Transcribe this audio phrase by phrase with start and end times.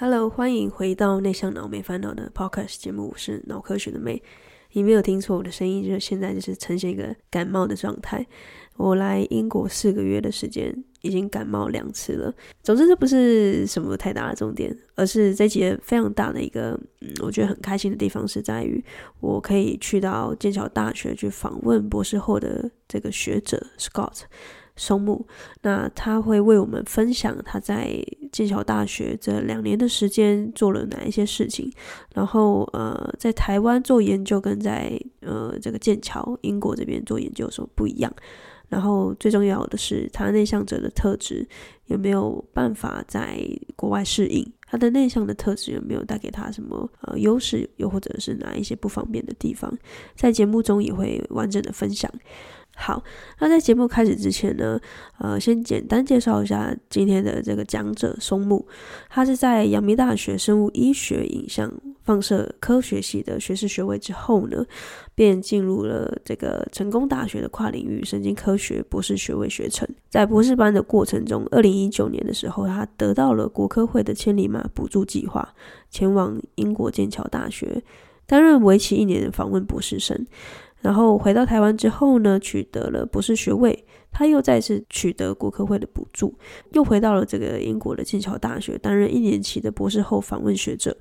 [0.00, 4.22] Hello，欢迎回到内向脑没烦恼的 Podcast 节目，我是脑科学的妹。
[4.70, 8.24] 你没有听错，我的声音就是现在就是呈现一个感冒的状态。
[8.76, 12.32] 我来英国四个月的时间，已经感冒两次了。
[12.62, 18.80] 总之，这不是什么太大的重点，而是这节非常大的一个，嗯，我觉得很开心的地方是在于，
[19.18, 24.20] 我可以去到剑桥大学去访问博士后的这个学者 Scott。
[24.78, 25.26] 松木，
[25.60, 28.02] 那他会为我们分享他在
[28.32, 31.70] 剑桥大学这两年的时间做了哪一些事情，
[32.14, 38.10] 然后呃，在台湾做研究跟在呃这个剑桥英国这边做研究有什么不一样？
[38.68, 41.46] 然后最重要的是，他内向者的特质
[41.86, 43.40] 有没有办法在
[43.74, 44.46] 国外适应？
[44.70, 47.66] 他的内向的特质有没有带给他什么呃优势？
[47.76, 49.74] 又或者是哪一些不方便的地方？
[50.14, 52.12] 在节目中也会完整的分享。
[52.80, 53.02] 好，
[53.40, 54.78] 那在节目开始之前呢，
[55.18, 58.64] 呃，先简单介绍一下今天的这个讲者松木。
[59.08, 61.70] 他是在阳明大学生物医学影像
[62.04, 64.64] 放射科学系的学士学位之后呢，
[65.16, 69.86] 便进入了这个成功大学的跨领域神经科学博士学位学程。
[70.08, 75.52] 在博士班的过程中，二零一九年的时候，他得到了国科会的千里马补助计划，
[75.90, 77.82] 前往英国剑桥大学
[78.24, 80.26] 担任为期一年的访问博士生。
[80.80, 86.34] 然后回到台湾之后呢，取得了博士学位，他又再次取得国科会的补助，
[86.72, 90.96] 又回到了这个英国的剑桥大学，担任一年期的博士后访问学者。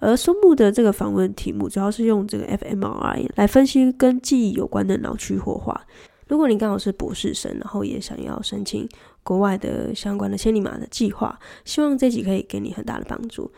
[0.00, 5.84] 而松木的这个访问题目主要是用这个 fMRI 来分析跟记忆有关的脑区活化。
[6.28, 8.88] 如果你刚好是博士生，然后也想要申请
[9.24, 13.50] 国外的相关的千里马的计划，希望这集可以给你很大的帮助。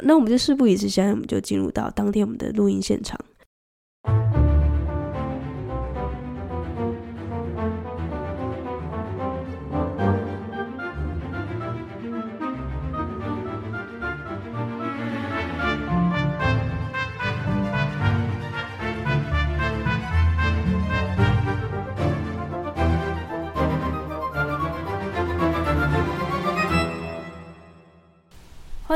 [0.00, 3.18] 那我们就事不宜迟，现在我们就进入到当天我们的录音现场。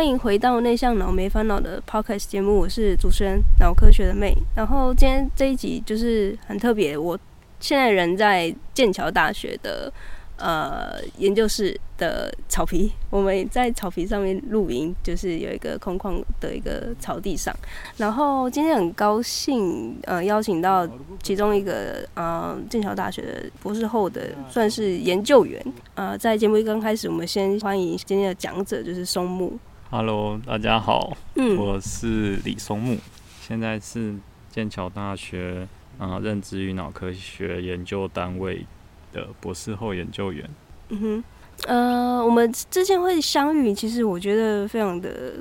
[0.03, 4.37] 欢迎回到内向脑没烦恼的 Podcast 节目，我是主持人脑科学的妹。
[4.57, 7.17] 然后今天这一集就是很特别，我
[7.61, 9.93] 现在人在剑桥大学的
[10.39, 17.55] 呃研究室的草皮，我们在草皮上面录音，就是有一个空旷的一个草地上。
[17.97, 20.85] 然后今天很高兴呃邀请到
[21.23, 25.65] 其中一个呃剑桥大学的博士后的算是研究员。
[25.95, 29.57] 呃，在节目一刚开始，我们先欢迎今天的讲者，就是松木。
[29.95, 32.97] Hello，大家好，嗯，我是李松木，
[33.43, 34.15] 现在是
[34.51, 38.65] 剑桥大学啊、呃、认知与脑科学研究单位
[39.13, 40.49] 的博士后研究员。
[40.89, 41.25] 嗯哼，
[41.67, 45.35] 呃，我们之前会相遇，其实我觉得非常的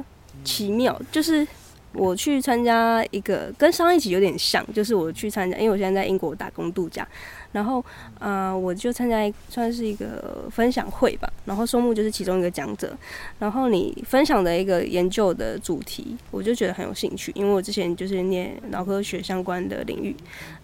[0.44, 1.48] 奇妙，就是
[1.94, 7.08] 我去参加一个跟上一集有点像，就是我去参加，因为我现在在英国打工度假。
[7.52, 7.80] 然后，
[8.18, 11.30] 啊、呃，我就参加算是一个分享会吧。
[11.44, 12.96] 然后松木就是其中一个讲者。
[13.40, 20.16] 然后你分享的一个研究的主题，我就觉得很有兴趣，因为我之前就是念脑科学相关的领域。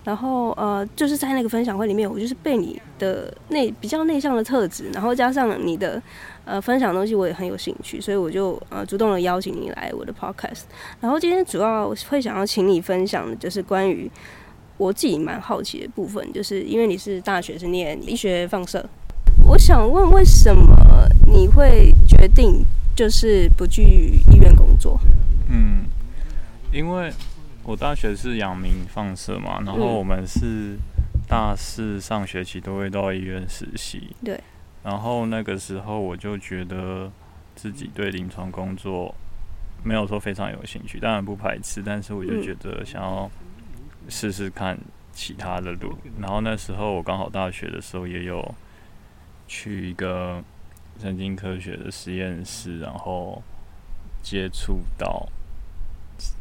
[0.06, 6.02] 然后，呃，就是在那个分享会里面，我就是被你的内比较内向的特质，然后加上你的
[6.48, 10.62] 呃分享的东西，我也很有兴趣，所以我就呃主动的邀请你来我的 podcast。
[11.02, 14.10] 然后今天主要会想要请你分享的就是关于。
[14.80, 18.88] 我自己蛮好奇的部分，就是因为你是大学是念医学放射，
[19.48, 22.64] 我想问为什么你会决定
[22.96, 25.00] 就是不去医院工作？
[25.50, 25.86] 嗯，
[26.72, 27.12] 因为
[27.64, 30.78] 我大学是阳明放射嘛，然后我们是
[31.28, 34.40] 大四上学期都会到医院实习，对，
[34.88, 37.12] 然后那个时候我就觉得
[37.54, 39.14] 自己对临床工作
[39.84, 43.30] 没有说非常有兴趣，当然不排斥，但是我就觉得想要。
[44.10, 44.80] 试试看
[45.12, 48.56] 其他的路，然后那时候我刚好大学的时候也有
[49.50, 50.42] 去一个
[50.98, 53.44] 神经科学的实验室，然后
[54.24, 55.28] 接触到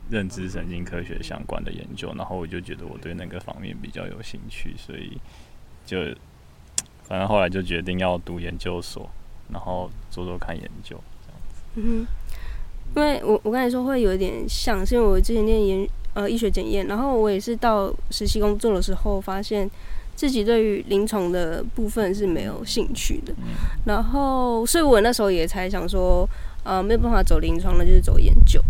[0.08, 5.19] 认知神经科学相关的研究，然后我就觉得我对那个方面比较有兴趣，所以
[5.84, 5.99] 就
[7.08, 9.08] 反正后来就决定要读研究所，
[9.53, 11.62] 然后做做看研究这样子。
[11.76, 12.06] 嗯
[12.94, 15.88] 哼，因为我我刚才说会有一点像，是因为我之前念研。
[16.17, 19.70] 呃，医学检验，然后我也是到实习工作的时候，发现
[20.14, 23.35] 自己对于临床的部分是没有兴趣的，
[23.85, 26.26] 然后，所以我那时候也才想说，
[26.64, 28.62] 呃，没有办法走临床，那就是走研究。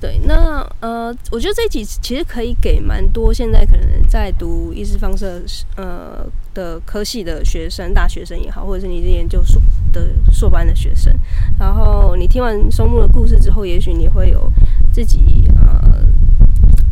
[0.00, 5.42] 对，那呃，我觉得这一集其实可以给蛮多现在可能在读医师放射
[5.76, 9.60] 呃的科系的学生，大学生也好，或者是你的研究所
[9.92, 11.14] 的硕班的学生。
[11.58, 14.50] 然后你听完松木的故事之后，也许你会有
[14.90, 16.00] 自己呃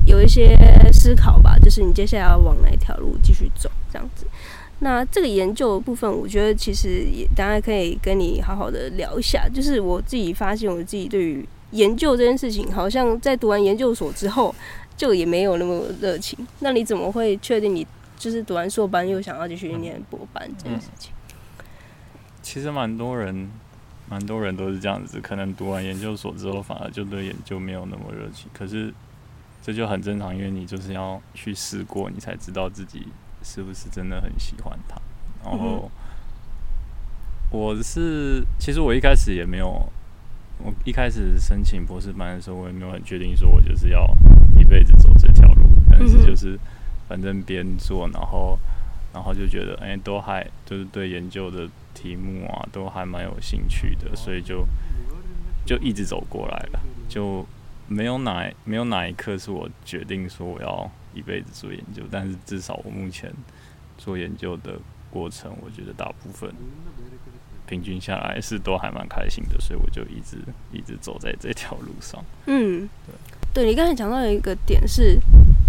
[0.04, 0.54] 有一些
[0.92, 4.26] 思考吧，就是你接下来要往哪一条路继续走这样子。
[4.80, 9.48] 那这个研究的部分，我觉得其实也大家可以跟你好好的聊一下。
[9.48, 14.54] 就是我自己发现，我自己对于研究这件事情，好像在读完研究所之后，
[14.96, 16.38] 就也没有那么热情。
[16.60, 17.86] 那你怎么会确定你
[18.16, 21.12] 就是读完硕班又想要继续念博班这件事情？
[21.58, 21.64] 嗯，
[22.42, 23.50] 其实蛮多人，
[24.08, 28.48] 蛮多人都是这样子，可能读完研究所之后，反而就对研究没有那么热情。
[28.52, 28.92] 可是
[29.62, 33.06] 这就很正常，因为你就是要去试过，你才知道自己。
[33.40, 35.00] 是不是真的很喜欢它？
[35.44, 35.88] 然后
[37.52, 39.88] 我是，其实我一开始也没有，
[40.58, 44.06] 我一开始申请博士班的时候，我也没有很确定说我就是要
[44.58, 45.64] 一辈子走这条路。
[45.90, 46.58] 但是就是
[47.08, 48.58] 反正边做，然后
[49.12, 54.66] 然后就觉得，哎，都还就是对研究的题目啊，都还蛮有兴趣的，所以就
[55.64, 57.46] 就一直走过来了，就
[57.86, 60.90] 没有哪没有哪一刻是我决定说我要。
[61.14, 63.32] 一辈子做研究，但是至少我目前
[63.96, 64.78] 做研究的
[65.10, 66.48] 过程，我觉得大部分
[67.68, 70.38] 平均下来是都还蛮开心的，所以我就一直
[70.72, 72.24] 一直走在这条路上。
[72.46, 72.88] 嗯，
[73.52, 75.18] 对，对你刚才讲到有一个点是，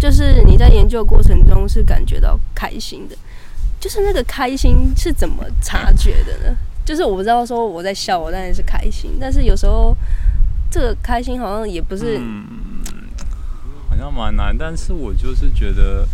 [0.00, 3.16] 就是你在研究过程中是感觉到开心的，
[3.78, 6.56] 就是那个开心是怎么察觉的呢？
[6.84, 9.94] 就是我不知道说我在笑，我当然是开心，但是有时候
[10.70, 12.18] 这个开心好像也不是。
[12.18, 12.44] 嗯
[13.90, 16.06] 好像蛮难，但是我就是觉得，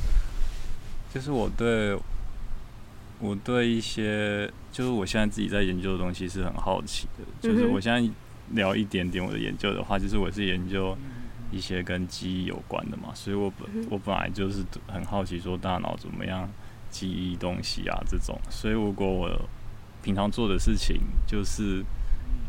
[1.15, 1.97] 就是我对，
[3.21, 7.25] 我对一些，就是我现在自己在研究的东西是很好奇的。
[7.41, 8.07] 就是我现在
[8.51, 10.95] 聊一点点我的研究的话，就是我是研究
[11.51, 16.47] 一些跟记忆有关的嘛，所以我本我本来就是很好奇说大脑怎么样
[16.91, 18.39] 记忆东西啊这种。
[18.51, 19.49] 所以如果我
[20.03, 21.83] 平常做的事情就是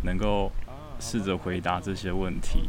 [0.03, 0.51] 能够
[1.00, 2.68] 试着回答这些问题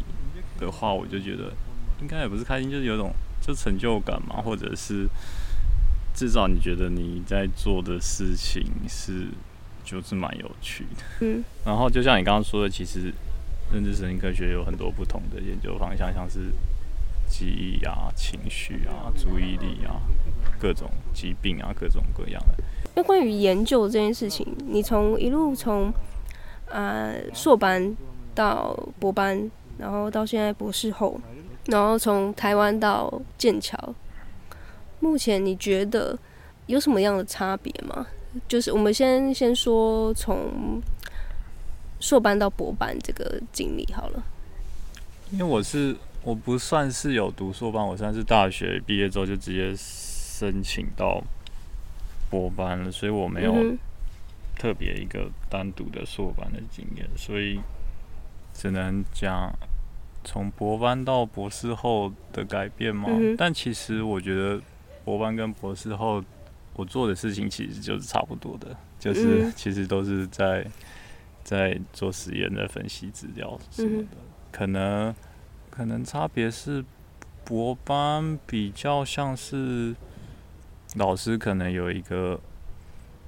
[0.57, 1.53] 的话，我就觉得。
[2.01, 5.09] 应该也不是开心，就是有种就成就感嘛，或者是
[6.15, 9.27] 至少你觉得你在做的事情是
[9.91, 11.03] 就是蛮有趣的。
[11.21, 11.45] 嗯。
[11.65, 13.13] 然后就像你刚刚说的，其实
[13.73, 16.53] 认知神经科学有很多不同的研究方向，像是
[17.29, 20.01] 记忆啊、情绪啊、注意力啊、
[20.59, 22.65] 各种疾病啊、各种各样的。
[22.95, 25.93] 那关于研究这件事情，你从一路从
[26.69, 27.97] 呃硕班
[28.35, 31.21] 到博班，然后到现在博士后。
[31.67, 33.77] 然后从台湾到剑桥，
[35.01, 36.19] 目前你觉得
[36.65, 38.07] 有什么样的差别吗？
[38.47, 40.81] 就是我们先先说从
[42.01, 44.23] 硕班到博班这个经历好了。
[45.31, 51.23] 因为我是我不算是有读硕班，我算是大学毕业之后就直接申请到
[52.31, 53.55] 博班了，所以我没有
[54.57, 57.59] 特别一个单独的硕班的经验，所以
[58.55, 59.53] 只能讲。
[60.25, 63.09] 从博班到博士后的改变吗？
[63.09, 64.61] 嗯、但其实我觉得
[65.05, 66.23] 博班跟博士后
[66.79, 70.67] 我做的事情其实就是差不多的，就是其实都是在
[71.43, 74.09] 在做实验、在分析资料什么的。
[74.13, 75.15] 嗯、可能
[75.69, 76.85] 可能差别是
[77.45, 79.95] 博班比较像是
[80.95, 82.41] 老师可能有一个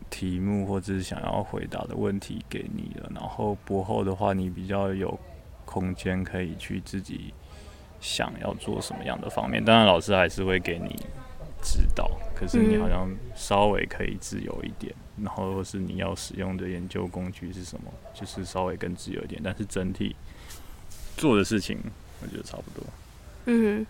[0.09, 5.19] 题目或者是想要回答的问题给你了，然后博后的话你比较有。
[5.67, 7.33] 空间可以去自己
[8.01, 10.97] 想要做什么样的方面，当然老师还是会给你
[11.63, 20.15] 指导，可是你好像稍微可以自由一点，然后或是你要使用的研究工具是什么，就是稍微更自由一点，但是整体
[21.17, 21.79] 做的事情
[22.23, 22.87] 我觉得差不多。
[23.47, 23.87] 嗯，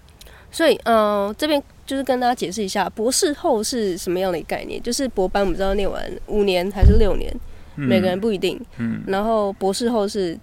[0.51, 4.83] 所以呃，这边就是跟大家解释一下，博士后是什么样的一个概念？
[4.83, 7.35] 就是博班我们知道念完五年还是六年，
[7.77, 8.61] 嗯，每个人不一定。
[8.79, 10.39] 嗯，然后博士后是。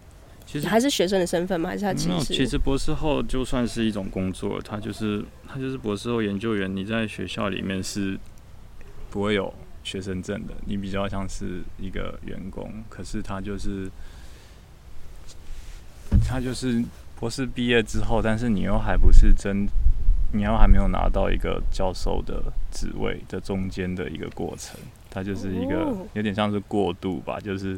[0.48, 1.70] 其实还是学生的身份吗？
[1.70, 2.34] 还是他其实？
[2.34, 6.74] 其实博士后就算是一种工作，他就是他就是博士后研究员。
[6.74, 8.18] 你在学校里面是
[9.10, 12.72] 不会有学生证的，你比较像是一个员工。
[12.88, 13.92] 可是他就是
[16.25, 16.82] 他就是
[17.20, 19.68] 博士毕业之后，但是你又还不是真，
[20.32, 27.77] 你又还没有拿到一个教授的职位的中间的一个过程，他就是一个有点像是过渡吧，就是。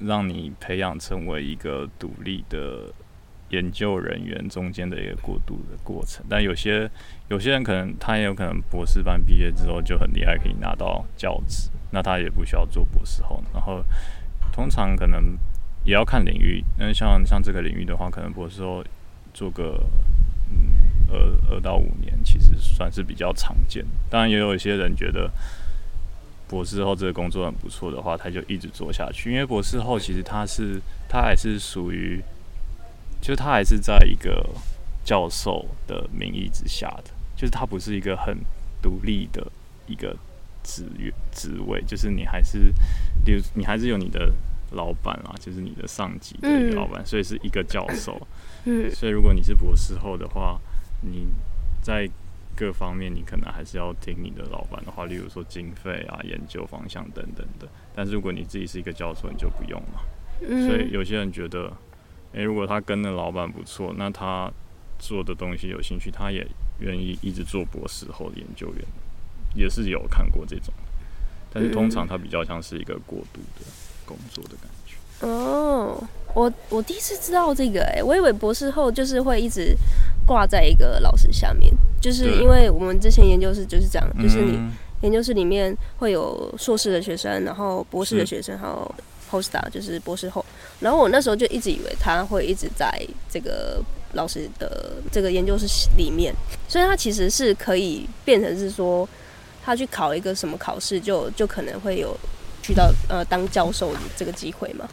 [0.00, 2.92] 让你培养成为一个独立的
[3.48, 6.90] 研究人员中间的一个过渡的过程，但有些
[7.28, 13.42] 有些人可能他也有可能博士班毕业之后就很厉害，可以拿到教职，那他也不需要做博士后。
[13.54, 13.82] 然后
[14.52, 15.38] 通常可能
[15.84, 18.84] 也要看领域，那像像这个领域的话，可能博士后
[19.32, 19.82] 做个
[20.50, 20.72] 嗯
[21.08, 23.84] 二二到五年，其实算是比较常见。
[24.10, 25.30] 当然也有一些人觉得。
[26.48, 29.32] 博士后这个工作很不错的话，他就一直做下去。
[29.32, 32.22] 因为博士后其实他是他还是属于，
[33.20, 34.48] 就是他还是在一个
[35.04, 38.38] 教授的名义之下的，就是他不是一个很
[38.80, 39.50] 独立的
[39.86, 40.16] 一个
[40.62, 42.72] 职业职位，就是你还是，
[43.24, 44.32] 比如你还是有你的
[44.72, 48.20] 老板啊，就是你的上级的一个老板，所以是一个教授。
[48.64, 50.60] 嗯，所以如果你是博士后的话，
[51.02, 51.26] 你
[51.82, 52.08] 在
[52.56, 57.68] 各方面你可能还是要听你的老板的话，例如说经费啊、研究方向等等的。
[57.94, 60.00] 但是如果你自己是一个教授，你就不用嘛。
[60.40, 60.66] 嗯。
[60.66, 61.64] 所以有些人觉得，
[62.32, 64.50] 诶、欸，如果他跟的老板不错，那他
[64.98, 66.46] 做的东西有兴趣，他也
[66.80, 68.84] 愿意一直做博士后的研究员，
[69.54, 70.72] 也是有看过这种。
[71.52, 73.66] 但是通常他比较像是一个过渡的
[74.04, 75.26] 工作的感觉。
[75.26, 76.02] 哦，
[76.36, 79.74] 我我第一次知道这个、欸，诶，我以为博士后就是会一直。
[80.26, 84.58] 挂在一个老师下面，就是因为我们之前研究室就是这样，就是你
[85.02, 88.94] 研究室里面会有硕士的学生，然后博士的学生，还有
[89.30, 90.44] postdoc 就是博士后。
[90.80, 92.90] 然后我那时候就一直以为他会一直在
[93.30, 93.80] 这个
[94.14, 96.34] 老师的这个研究室里面，
[96.66, 99.08] 所以他其实是可以变成是说，
[99.64, 102.18] 他去考一个什么考试，就就可能会有
[102.64, 104.88] 去到呃当教授的这个机会嘛。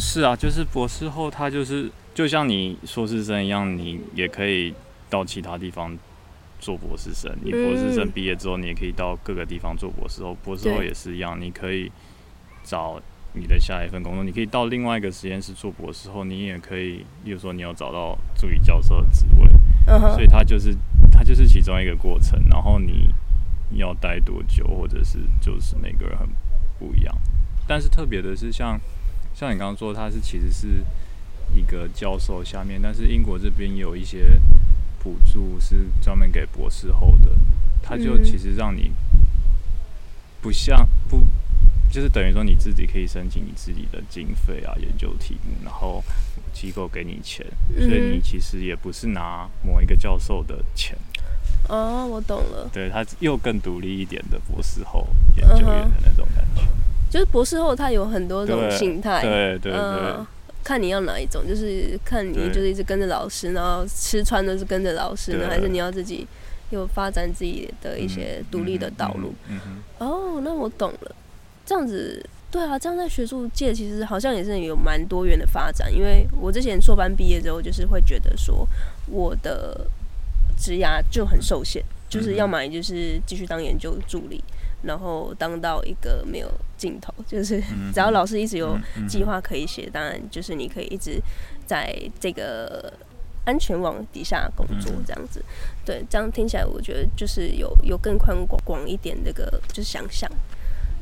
[0.00, 1.88] 是啊，就是博士后他就是。
[2.12, 4.74] 就像你硕士生一样，你也可以
[5.08, 5.96] 到其他地方
[6.58, 7.34] 做博士生。
[7.40, 10.36] 你博士生毕业之后，你也可以到各个地方做博士后。
[10.42, 11.90] 博士后也是一样，你可以
[12.64, 13.00] 找
[13.32, 14.24] 你的下一份工作。
[14.24, 19.48] 你可以到另外一个实验室做博士后，你也可以，比如说你有找到助理教授的职位。
[20.12, 20.74] 所以它就是
[21.12, 22.38] 它就是其中一个过程。
[22.50, 23.14] 然后你
[23.78, 26.28] 要待多久，或者是就是每个人很
[26.76, 27.16] 不一样。
[27.68, 28.78] 但是特别的是像，
[29.40, 30.84] 像像你刚刚说，它是其实是。
[31.52, 34.40] 一个教授下面，但是英国这边有一些
[35.02, 37.32] 补助是专门给博士后的，
[37.82, 38.92] 他就其实让你
[40.40, 41.26] 不像不，
[41.90, 46.04] 就是等于说你自己可以申请你自己的经费啊、研究题目，然后
[46.52, 47.44] 机构给你钱，
[47.76, 50.96] 所以你其实也不是拿某一个教授的钱。
[51.68, 52.70] 哦，我懂了。
[52.72, 56.62] 对，他又更独立一点的博士后研究员的那种感觉。
[57.10, 59.20] 就是博士后他有很多种心态。
[59.20, 59.72] 对对对。
[59.72, 60.26] 对
[60.62, 66.28] 看你要哪一种，就是看你就是一直跟着老师，然后吃穿都是跟着老师呢，还是你要自己
[66.68, 69.32] 有发展自己的一些独立的道路？
[69.48, 69.58] 嗯
[69.98, 71.16] 哦，oh, 那我懂了。
[71.64, 75.92] 这样子，对啊，这样在学术界其实好像也是有蛮多元的发展。
[75.92, 78.68] 因为我之前硕班毕业之后，就是会觉得说
[79.06, 79.86] 我的
[80.58, 84.44] 职涯就很受限，就是要么就是继续当研究助理。
[84.82, 87.60] 然后当到一个没有尽头，就是
[87.92, 91.20] 只要老师一直有计划可以写，当然就是你可以一直
[91.66, 92.92] 在这个
[93.44, 95.44] 安全网底下工作这样子。
[95.84, 100.30] 对，这样听起来我觉得就是有有更宽广广一点这个就是想象。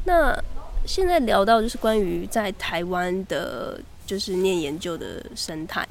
[0.05, 0.37] 那
[0.85, 5.87] 现在聊到就是关于在台湾的，就是念研究的生态，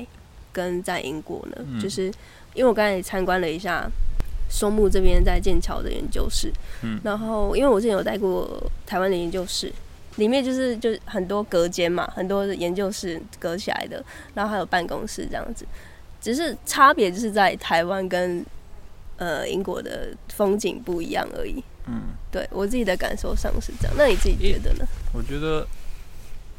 [0.51, 2.08] 跟在英国呢，就是
[2.53, 3.89] 因为我刚才参观了一下。
[4.50, 6.51] 松木这边在剑桥的研究室，
[6.82, 9.72] 嗯，然后因为我之前有待过台湾的研究室，
[10.16, 15.66] 里面就是就是很多隔间嘛，很多的研究室隔起来的，然后还有办公室这样子，
[16.22, 18.46] 只是差别就是在台湾跟
[19.18, 21.62] 呃英国的风景不一样而已。
[21.88, 24.86] 嗯，对我自己的感受上是这样，那你自己觉得呢？
[25.13, 25.68] 我觉得，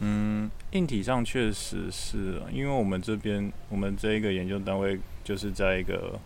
[0.01, 6.19] 嗯，硬体上确实是，因为我们这边我们这一个研究单位就是在一个。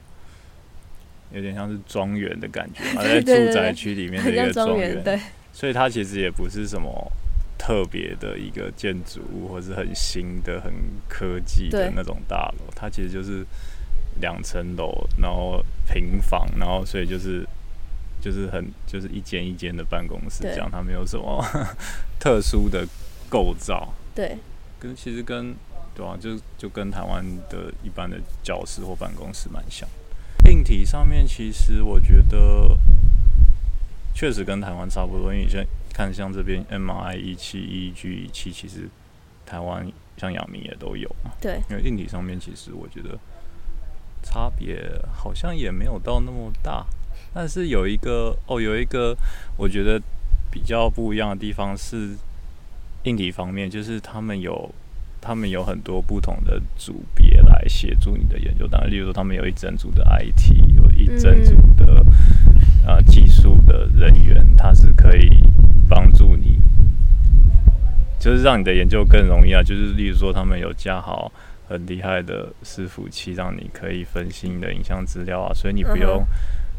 [1.32, 5.18] 有点像是庄园的感觉嘛， 在住宅区里面的一个庄园，对，
[5.52, 7.10] 所以它其实也不是什么
[7.58, 10.72] 特别的一个建筑物，或是很新的、很
[11.08, 13.44] 科技的那种大楼，它其实就是
[14.20, 17.46] 两层楼，然后平房，然后所以就是
[18.20, 21.44] 就是很就是一间一间的办公室这样，它没有什么
[22.20, 22.86] 特殊的
[23.28, 24.36] 构造，对，
[24.78, 25.54] 跟其实跟
[25.94, 29.88] 对啊，就就跟台湾的一般的教室或办公室蛮像。
[30.46, 32.76] 硬体上面，其实我觉得
[34.14, 35.32] 确实跟台湾差不多。
[35.32, 38.88] 因为你现在看，像这边 MRI 仪器、EEG 一七，其实
[39.46, 41.30] 台湾像阳明也都有嘛。
[41.40, 41.60] 对。
[41.70, 43.18] 因为硬体上面，其实我觉得
[44.22, 44.82] 差别
[45.12, 46.84] 好像也没有到那么大。
[47.32, 49.16] 但是有一个哦，有一个
[49.56, 50.00] 我觉得
[50.50, 52.16] 比较不一样的地方是
[53.04, 54.74] 硬体方面，就是他们有。
[55.24, 57.41] 他们有很多不同的组别来
[57.72, 62.00] 协助你的研究，当然，例如说，他们有一整组的 IT，有一整组的
[62.86, 65.42] 啊、呃、技术的人员，他是可以
[65.88, 66.58] 帮助你，
[68.20, 69.62] 就是让你的研究更容易啊。
[69.62, 71.32] 就是例如说，他们有架好
[71.66, 76.22] 很厉害的伺服器，让你可以分析你的影像资料啊，所以你不用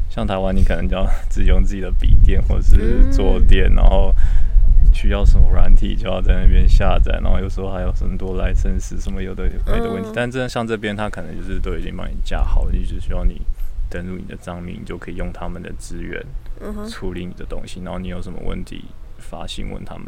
[0.08, 4.14] 像台湾，你可能就要自己用自己的笔电或者是桌垫，嗯、然后
[4.94, 10.08] 需要什么软体就要在那边下载，然后有时候还有很多 license 什么有的没的问题。
[10.08, 13.42] 嗯、但这像这边，他可能就是都已经帮你架好了，你只需要你
[13.90, 16.24] 登录你的账名，你就可以用他们的资源
[16.88, 17.80] 处理你的东西。
[17.84, 18.84] 然后你有什么问题
[19.18, 20.06] 发信问他们，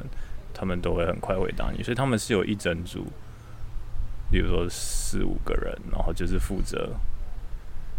[0.55, 1.83] 他们都会很快回答你。
[1.83, 3.07] 所以他们是有一整组，
[4.31, 6.95] 比如说四五个人，然后就是负责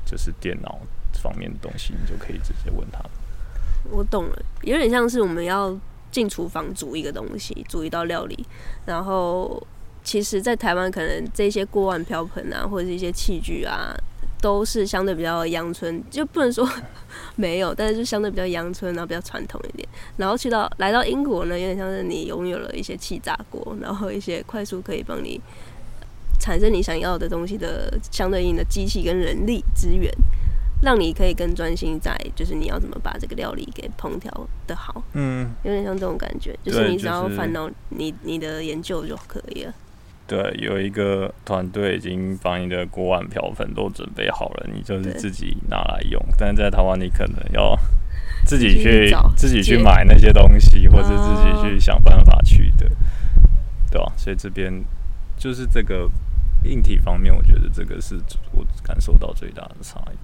[0.06, 0.79] 就是电脑。
[1.20, 3.10] 方面的东西，你就可以直接问他们。
[3.89, 5.75] 我懂了，有点像是我们要
[6.12, 8.46] 进厨房煮一个东西，煮一道料理。
[8.86, 9.62] 然后，
[10.04, 13.94] 其实，在台湾可能这些锅碗瓢盆啊，或者是一些器具啊，
[14.42, 16.68] 都是相对比较阳春，就不能说
[17.36, 19.88] 没有，但是就相对比较阳春，然后比较传统一点。
[20.16, 25.40] 然后去到来到英国呢，有点像是你拥有了一些气炸锅，然后一些快速可以帮你
[26.40, 30.10] 产生你想要的东西的相对应的机器跟人力资源。
[30.81, 34.31] 让你可以更专心在，就是你要怎么把这个料理给烹调
[34.67, 39.74] 的好，嗯，有点像这种感觉，就是你只要烦恼你你的研究就可以了。
[40.27, 46.22] 对，有一个团队已经把你的锅碗瓢盆都准备好了，你就是自己拿来用。
[46.38, 47.79] 但是在台湾，你可能要
[48.46, 52.88] 自己去自己去买那些东西，或者自己去想办法去的，
[53.89, 54.12] 对吧？
[54.17, 54.84] 所以这边
[55.38, 56.10] 就是这个
[56.65, 58.19] 硬体方面，我觉得这个是
[58.51, 60.17] 我感受到最大的差异。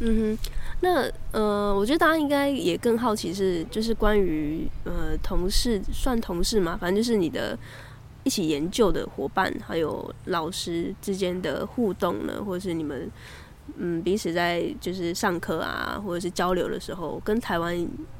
[0.00, 0.38] 嗯哼，
[0.80, 7.56] 那呃，我觉得大家应该也更好奇是，就是关于呃同事算同事嘛，反正就是你的
[8.24, 13.08] 一起研究的伙伴，还有老师之间的互动呢，或者是你们
[13.76, 17.76] 嗯彼此在就是上课啊，或者是交流的时候，跟台湾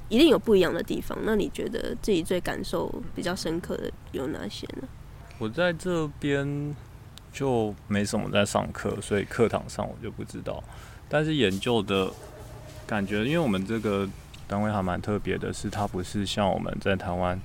[0.08, 1.18] 一定有不一样的地方。
[1.24, 4.86] 那你觉得自己最感受比较深刻的有哪些呢？
[5.38, 6.76] 我在这边
[7.32, 10.62] 就没什么在上课，所以课堂上我就不知道。
[11.12, 12.10] 但是研究的
[12.86, 14.08] 感觉，因为我们这个
[14.48, 17.38] 单位还蛮特别的，是它不是像我们在台湾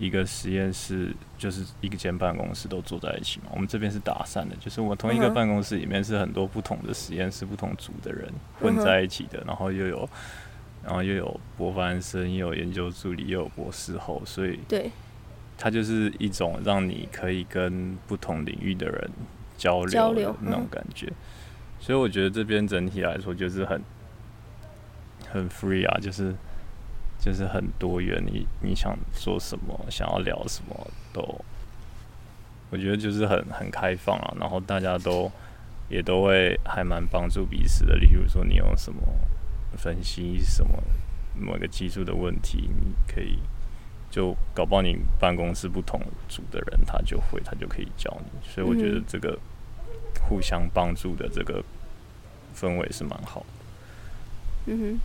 [0.00, 3.46] 一个实验室，就是一个间办公室都坐在一起嘛。
[3.52, 8.28] 我们这边是打散的，就是我同一个办公室里面是很多不同的实验室、不同组的人
[8.60, 10.08] 混在一起的，然后又有，
[10.84, 14.90] 然后又有博班生，又有研究助理，又有博士后，所以对，
[15.56, 19.08] 它就是一种让你可以跟不同领域的人
[19.56, 21.12] 交流的那种感觉。
[21.78, 23.80] 所以我觉得这边整体来说就是很
[25.30, 26.34] 很 free 啊，就是
[27.20, 31.22] 就是很多元，你你想做什么，想要聊什么都，
[32.70, 34.34] 我觉得就是很很开放啊。
[34.40, 35.30] 然后大家都
[35.88, 37.94] 也都会还蛮帮助彼此的。
[37.96, 39.00] 例如说，你有什么
[39.76, 40.82] 分析什么
[41.38, 43.38] 某个技术的问题，你可以
[44.10, 48.40] 就搞不好你办公室不同组的人他就会，他就可以教你。
[48.42, 49.38] 所以我觉得这个。
[50.28, 51.62] 互相帮助的这个
[52.58, 53.46] 氛围是蛮好的。
[54.66, 54.98] 嗯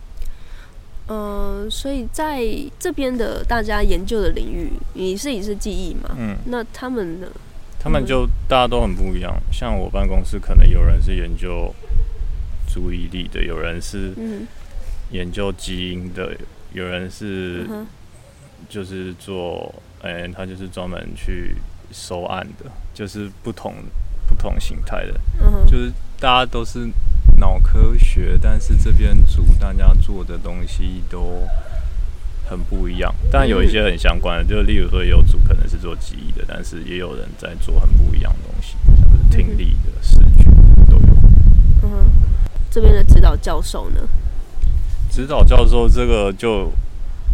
[1.06, 2.42] 哼，呃，所以在
[2.78, 6.16] 这边的大家研究的领域，你是也是记忆嘛？
[6.18, 7.28] 嗯，那他们呢？
[7.78, 9.34] 他们就大家都很不一样。
[9.52, 11.74] 像我办公室，可能有人是研究
[12.72, 14.14] 注意力的，有人是
[15.10, 16.36] 研究基因的，
[16.72, 17.66] 有人是
[18.68, 21.56] 就是做，哎、欸，他就是专门去
[21.92, 23.74] 收案的，就是不同。
[24.32, 25.20] 不同形态的，
[25.66, 26.88] 就是大家都是
[27.38, 31.46] 脑科学，但是这边组大家做的东西都
[32.48, 33.14] 很不一样。
[33.30, 40.44] 但有一些很相关的，就例如说有组可能是做记忆的，但是也有人在做很不一样的东西，像是听力的、视觉
[40.90, 41.14] 都有。
[41.82, 42.10] 嗯，
[42.70, 44.00] 这边的指导教授呢？
[45.10, 46.72] 指导教授这个就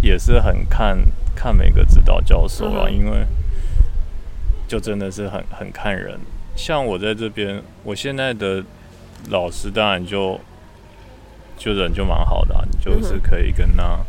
[0.02, 0.98] 也是很看
[1.34, 3.24] 看每个指导教授啊，因为
[4.66, 6.18] 就真的是很很看人。
[6.58, 8.62] 像我在这边，我现在的
[9.30, 10.38] 老师当然就
[11.56, 14.00] 就人就蛮好的啊，你就是可以跟他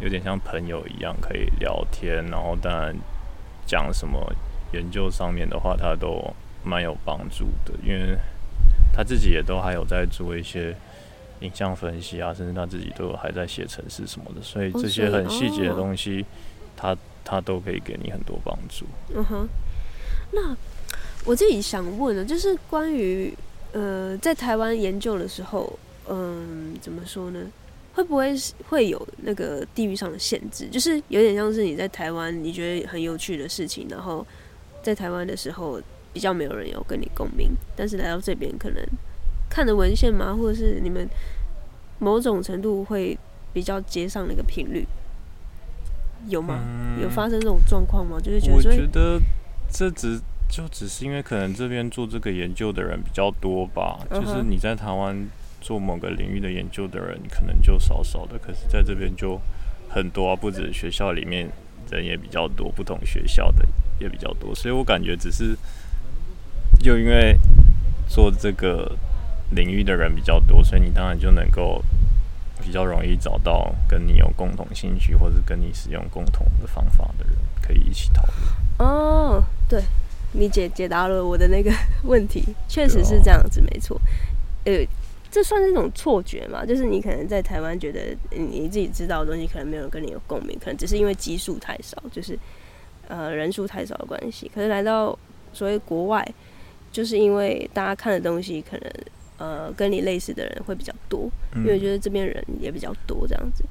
[0.00, 2.96] 有点像朋友一样可以聊天，然后当然
[3.66, 4.34] 讲什么
[4.72, 8.16] 研究上面的话，他都蛮有帮助的，因为
[8.94, 10.74] 他自己也都还有在做一些
[11.40, 16.24] 影像分析啊，甚至他自己都有还在写程式什么的，所以这些很细节的东西，
[16.74, 18.86] 他他都可以给你很多帮助。
[19.14, 19.48] 嗯哼，
[20.32, 20.56] 那。
[21.24, 23.32] 我自己想问的，就是关于
[23.72, 25.78] 呃，在台湾研究的时候，
[26.08, 27.40] 嗯、呃，怎么说呢？
[27.92, 28.34] 会不会
[28.68, 30.66] 会有那个地域上的限制？
[30.68, 34.26] 就是有点像是你在台湾你觉得很有趣的事情，然后
[34.82, 35.80] 在台湾的时候
[36.12, 38.82] 比较没有人有跟你共鸣，但是来到这边可能
[39.50, 41.06] 看的文献嘛，或者是你们
[41.98, 43.18] 某种程度会
[43.52, 44.86] 比较接上那个频率，
[46.28, 46.60] 有吗？
[46.64, 48.18] 嗯、有发生这种状况吗？
[48.18, 49.20] 就是觉得，我觉得
[49.70, 50.18] 这只。
[50.50, 54.20] 就只是因为可能这边做这个研究的人比较多吧，uh.
[54.20, 55.16] 就是你在台湾
[55.60, 59.40] 做某个领域的研究的人可能就少少的，可是在这边就
[59.88, 61.48] 很多啊，不止学校里面
[61.90, 63.66] 人也比较多，不同学校的
[64.00, 65.56] 也比较多，所以我感觉只是
[66.80, 67.36] 就因为
[68.08, 68.96] 做这个
[69.50, 71.82] 领域的人比较多，所以你当然就能够
[72.60, 78.34] 比较容易找到跟你有共同兴趣或者跟你使用共同的方法的人，可以一起讨论。
[78.78, 79.82] 哦，对，
[80.32, 81.70] 你解解答了我的那个
[82.04, 84.00] 问题，确实是这样子，没错。
[84.64, 84.84] 呃，
[85.30, 86.64] 这算是一种错觉嘛？
[86.64, 92.38] 就是你可能在台湾觉得你自己知道的东西，可能没有人跟你有共鸣，可能只是因为基数太少，就是
[93.08, 94.50] 呃人数太少的关系。
[94.54, 95.16] 可是来到
[95.52, 96.26] 所谓国外，
[96.92, 98.92] 就是因为大家看的东西可能
[99.38, 103.64] 呃跟你类似的人会比较多，因为觉得这边人也比较多这样子，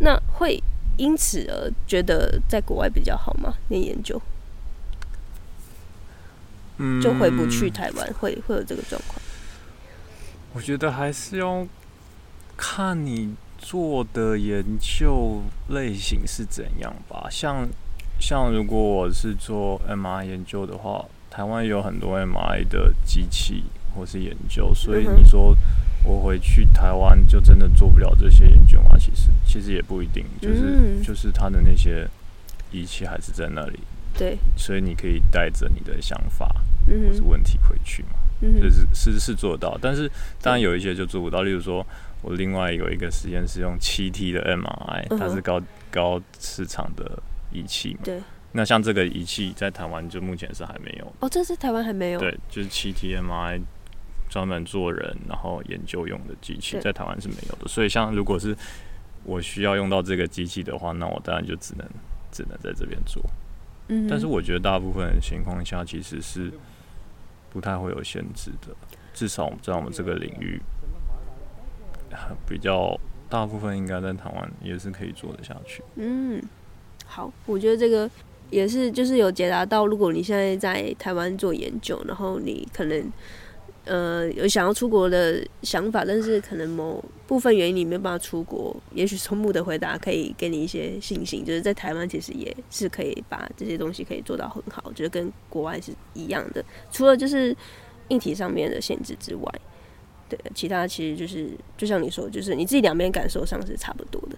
[0.00, 0.62] 那会
[0.96, 3.54] 因此而觉得在国外比较好吗？
[3.68, 4.20] 念研究，
[7.02, 9.20] 就回不去台湾，会会有这个状况。
[10.52, 11.66] 我觉得还是要
[12.56, 17.26] 看你做的研究类型是怎样吧。
[17.30, 17.68] 像
[18.18, 23.64] 像如果我是做 MRI 研究的话，台湾有很多 MRI 的机器
[23.94, 25.54] 或是研究，所以你说
[26.04, 28.96] 我回去台湾就真的做不了这些研究吗？
[28.98, 32.08] 其实其实也不一定，就是就是他的那些
[32.70, 33.78] 仪器还是在那里。
[34.16, 36.52] 对，所以你可以带着你的想法
[36.88, 38.10] 或是问题回去嘛。
[38.40, 40.08] 就是是是做到，但是
[40.40, 41.42] 当然有一些就做不到。
[41.42, 41.84] 例如说，
[42.22, 47.20] 我另外有一个实验是用七 T 的 MRI，它是高高市场的
[47.50, 48.00] 仪器嘛。
[48.04, 48.22] 对。
[48.52, 51.12] 那像这个仪器在台湾就目前是还没有。
[51.18, 52.20] 哦，这是台湾还没有。
[52.20, 53.60] 对，就是七 T MRI
[54.30, 57.66] 专门做人然后研究用的机器，在台湾是没有的。
[57.66, 58.56] 所以像如果是
[59.24, 61.84] 我需要用到这个机器的话，那我当然就只能
[62.30, 63.20] 只能在这边做。
[63.88, 64.06] 嗯。
[64.08, 66.52] 但是我觉得大部分情况下其实是。
[67.50, 68.74] 不太会有限制的，
[69.14, 70.60] 至少在我们这个领域，
[72.48, 75.82] 比较大部分应该在台湾也是可以做得下去。
[75.96, 76.42] 嗯，
[77.06, 78.10] 好，我觉得这个
[78.50, 83.12] 也是，就是有解答到，如果你现在在台湾做研究，然后你可能。
[83.88, 88.76] 呃，有想要出国的想法，但是可能某部分原因你没有办法出国。
[88.92, 96.62] 也许聪木的回答可以给你一些信心，就是在台湾其实也是可以把这些东西可以做到很好，就是跟国外是一样的。
[96.92, 97.56] 除了就是
[98.08, 99.50] 硬体上面的限制之外，
[100.28, 101.48] 对，其他其实就是
[101.78, 104.36] 就像你说，就是你自己两边感受上是差不多的。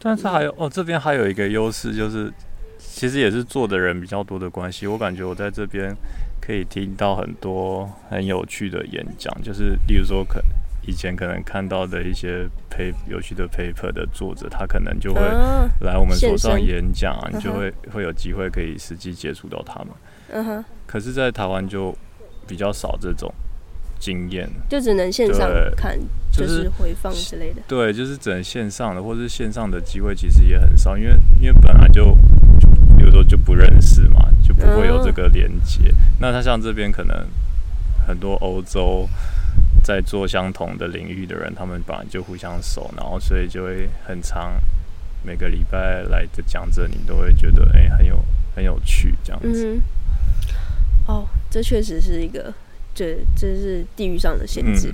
[0.00, 2.32] 但是还有哦，这边还有一个优势，就是
[2.78, 5.94] 其实也是做的人比较多的关系，我感觉我在这边。
[6.44, 10.42] 可以听到很多很有趣的演讲，就是例如说，可
[10.86, 15.20] 以前可能看到的一些 paper 有趣的 paper 的作者，他可能就会
[15.80, 19.88] 来我们所上演讲，啊，你就会会有机会可以实际接触到他们。
[20.32, 20.64] 嗯哼。
[20.86, 21.96] 可是，在台湾就
[22.46, 23.32] 比较少这种
[23.98, 25.98] 经验，就只能线上看，
[26.30, 27.62] 就是回放之类的。
[27.66, 32.14] 对，就是只能线上的，或是线上的机会其实也很少，因为因为本来就。
[32.96, 34.13] 比如说就不认识嘛，
[34.58, 35.80] 就不会有这个连接。
[35.88, 37.26] 嗯、那他像这边可能
[38.06, 39.08] 很多欧洲
[39.82, 44.54] 在做相同的领域的人，他们本来就互相熟，然后所以就会很长
[45.22, 49.74] 每个礼拜来的讲者，你都会觉得哎、欸、很有很有趣这样子。
[49.74, 49.82] 嗯、
[51.06, 52.52] 哦，这确实是一个，
[52.94, 54.92] 这这是地域上的限制。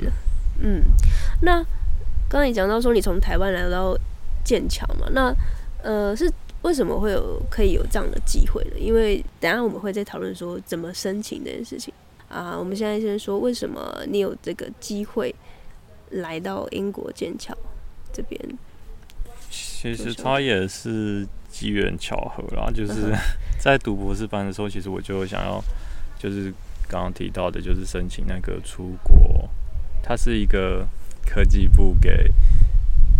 [0.58, 0.82] 嗯，嗯，
[1.42, 1.64] 那
[2.28, 3.96] 刚才你讲到说你从台湾来到
[4.44, 5.34] 剑桥嘛，那
[5.82, 6.30] 呃是。
[6.62, 8.78] 为什么会有可以有这样的机会呢？
[8.78, 11.92] 因为等下我们会再讨论说怎么申请这件事情
[12.28, 12.54] 啊。
[12.58, 15.34] 我们现在先说为什么你有这个机会
[16.10, 17.56] 来到英国剑桥
[18.12, 18.38] 这边。
[19.50, 23.10] 其实他也是机缘巧合啦，就是
[23.58, 25.62] 在读博士班的时候，其实我就想要，
[26.18, 26.52] 就是
[26.86, 29.48] 刚刚提到的，就是申请那个出国，
[30.02, 30.86] 它是一个
[31.26, 32.30] 科技部给。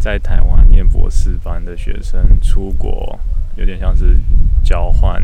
[0.01, 3.21] 在台湾念博士班的学生出国，
[3.57, 4.17] 有点像是
[4.65, 5.23] 交换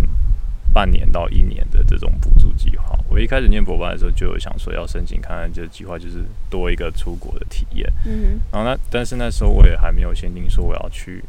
[0.74, 2.94] 半年到一年的这种补助计划。
[3.08, 7.90] 我一开始念博班的时候，就有想说要申请看看这个计划，就是多一个出国的体验。
[8.04, 11.24] 嗯，然后那但是那时候我也还没有限定说我要去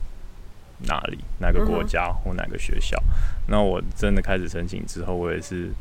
[0.80, 3.02] 哪里、哪个国家或哪个学校。
[3.48, 5.72] 那我真的开始申请之后，我也是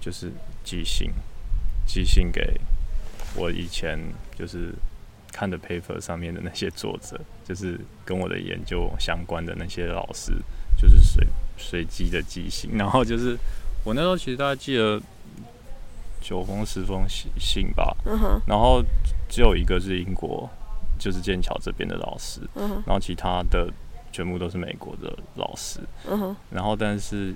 [0.00, 0.32] 就是
[0.64, 1.12] 寄信，
[1.84, 2.58] 寄信给
[3.36, 3.98] 我以前
[4.34, 4.72] 就是。
[5.38, 10.32] 看的 paper 上面的那些作者，就是跟我的研究相关的那些老师，
[10.76, 11.24] 就是随
[11.56, 13.38] 随机的寄信，然后就是
[13.84, 15.00] 我那时候其实大概寄了
[16.20, 17.96] 九封十封信信吧，
[18.48, 18.82] 然后
[19.28, 20.50] 只有一个是英国，
[20.98, 22.40] 就是剑桥这边的老师，
[22.84, 23.72] 然后其他的
[24.10, 25.78] 全部都是美国的老师，
[26.50, 27.32] 然后但是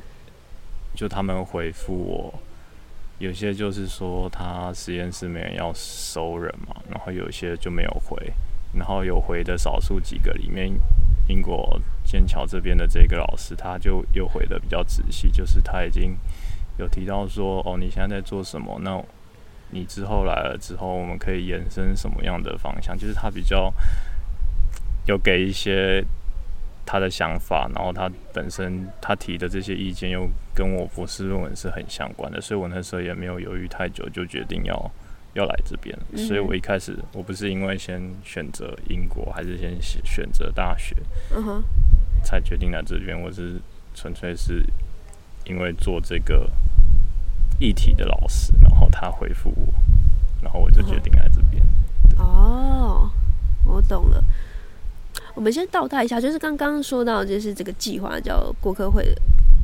[0.97, 2.35] 就他们回复我。
[3.23, 8.17] 有些就是说他实验室没人要收人嘛，然后有些就没有回，
[8.75, 10.69] 然后有回的少数几个里面，
[11.29, 16.19] 英国剑桥这边的这个老师他就又回的比较仔细，就是他已经
[16.79, 18.77] 有提到说，哦，你现在在做什么？
[18.83, 19.01] 那
[19.71, 22.99] 你之后来了之后，我们可以延伸什么样的方向？
[22.99, 23.73] 就是他比较
[25.07, 26.05] 有给一些。
[26.85, 34.91] 他的想法，然后他本身他提的这些意见又跟我博士论文是很相关的，所以我那时候也没有犹豫太久，就决定要
[35.35, 35.97] 要来这边。
[36.11, 40.97] 嗯、所以我一开始我不是因为先选择英国，还是先选择大学，
[41.35, 41.65] 嗯哼，
[42.23, 43.19] 才决定来这边。
[43.19, 43.61] 我是
[43.95, 44.63] 纯粹是
[45.47, 46.51] 因为做这个
[47.59, 49.73] 议题的老师，然后他回复我，
[50.43, 51.63] 然后我就决定来这边。
[52.19, 53.11] 哦，
[53.65, 54.23] 我懂了。
[55.35, 59.15] 我们先倒带一下，就是刚刚说到，就是这个计划叫过客会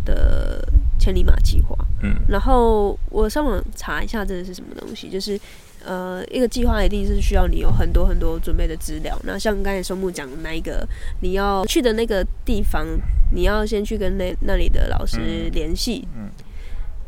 [0.04, 0.66] 的
[0.98, 1.76] 千里马计划。
[2.02, 5.08] 嗯，然后我上网查一下，这个是什么东西？
[5.10, 5.38] 就是
[5.84, 9.18] 呃，一个计划一定是需要你有很多很多准备的资料。
[9.24, 10.86] 那像刚才松木讲的那一个，
[11.20, 12.86] 你要去的那个地方，
[13.32, 16.06] 你要先去跟那那里的老师联系。
[16.16, 16.30] 嗯，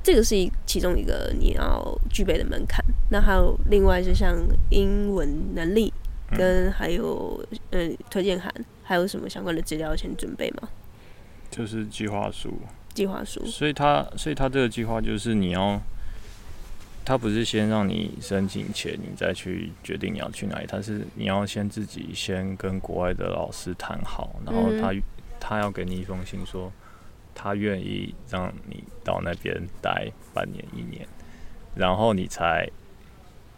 [0.03, 2.85] 这个是一其中一个你要具备的门槛。
[3.11, 4.37] 那还有另外，就像
[4.71, 5.93] 英文能力。
[6.37, 10.69] 跟还有嗯推荐函，还有什么相关的资料先准备吗？
[11.51, 12.53] 就是计划书。
[12.95, 13.45] 计划书。
[13.45, 15.81] 所以他所以他这个计划就是你要，
[17.05, 25.03] 他不是先让你申请前，你再去决定你要去哪里，他是你要先自己先跟国外的老师谈好，然后他、嗯、
[25.39, 26.73] 他要给你一封信说，
[27.35, 31.07] 他愿意让你到那边待半年一年，
[31.75, 32.69] 然后你才。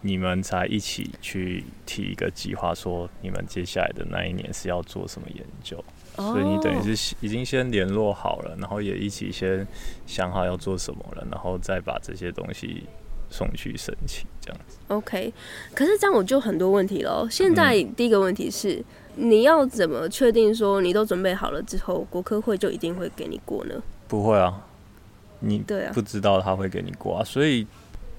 [0.05, 5.77] 你们才一起去提一个计划，说你们接下来的那一年是要做什么研究
[6.17, 6.33] ，oh.
[6.33, 9.65] 所以你等于是已经先联络好了，然后也一起先
[10.05, 12.83] 想好要做什么了，然后再把这些东西
[13.31, 14.77] 送去申请，这样子。
[14.89, 15.33] OK，
[15.73, 17.29] 可是这样我就很多问题了。
[17.31, 18.85] 现在第一个问题是，
[19.17, 23.81] 嗯、你要怎么确定说你都准备好了之后，国科会就一定会给你过呢？
[24.09, 24.67] 不会啊，
[25.39, 27.65] 你对啊，不知道他会给你过啊，所以。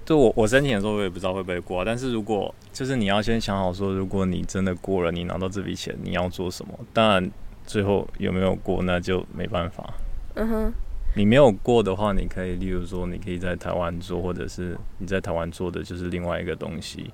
[0.05, 1.83] 就我我申请的时候，我也不知道会不会过。
[1.85, 6.77] 但是如果就是你要先想好说，如果你真的过了，你拿到这笔钱，你要做什么？
[6.91, 7.31] 当然，
[7.65, 9.93] 最后有没有过，那就没办法。
[10.35, 10.73] 嗯哼。
[11.15, 17.13] 你没有过的话，你可以，例如说，你可以在台湾做，或者是你在台湾做的就是另外一个东西，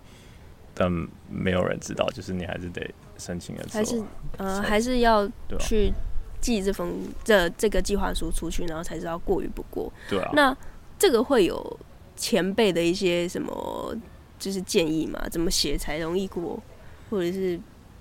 [0.74, 0.90] 但
[1.30, 4.04] 没有人知道，就是你还是得申请的时候，还是
[4.38, 5.92] 呃，还是要去
[6.40, 6.94] 寄这封
[7.26, 9.92] 这这个计划书出去，然后才知道过与不过。
[10.10, 10.32] 对啊。
[10.34, 10.58] 那
[10.98, 11.80] 这个会有。
[12.20, 13.96] 前辈的一些什么
[14.38, 15.18] 就是建议嘛？
[15.30, 16.62] 怎么写才容易过，
[17.10, 17.58] 或者是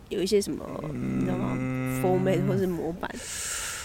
[0.08, 1.56] 有一些什么你知道吗
[2.02, 3.08] ？format 或是模板，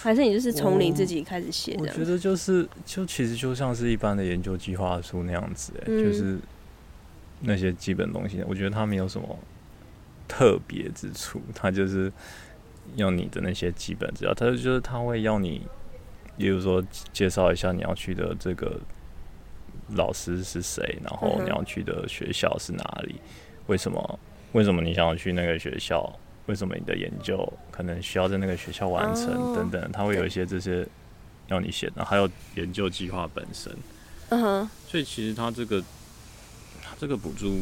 [0.02, 1.76] 还是你就是从你自己开始写？
[1.78, 6.36] 我觉得就是就其实就像是一般的研究计划书那样子，哎，就是
[7.40, 9.38] 那些基本东西，我觉得它没有什么
[10.26, 12.12] 特别之处，它就是
[12.96, 15.62] 要你的那些基本资料，它就是它会要你，
[16.36, 18.80] 比如说介绍一下你要去的这个。
[19.96, 20.98] 老师是谁？
[21.02, 23.16] 然后你要去的学校是哪里？
[23.66, 24.18] 为什么？
[24.52, 26.10] 为什么你想要去那个学校？
[26.46, 29.54] 为什么你的研究可能需要在那个学校完成？
[29.54, 30.86] 等等，他会有一些这些
[31.48, 33.74] 要你写的，还有研究计划本身。
[34.28, 34.70] 嗯哼。
[34.86, 35.82] 所以其实他这个
[36.98, 37.60] 这个补助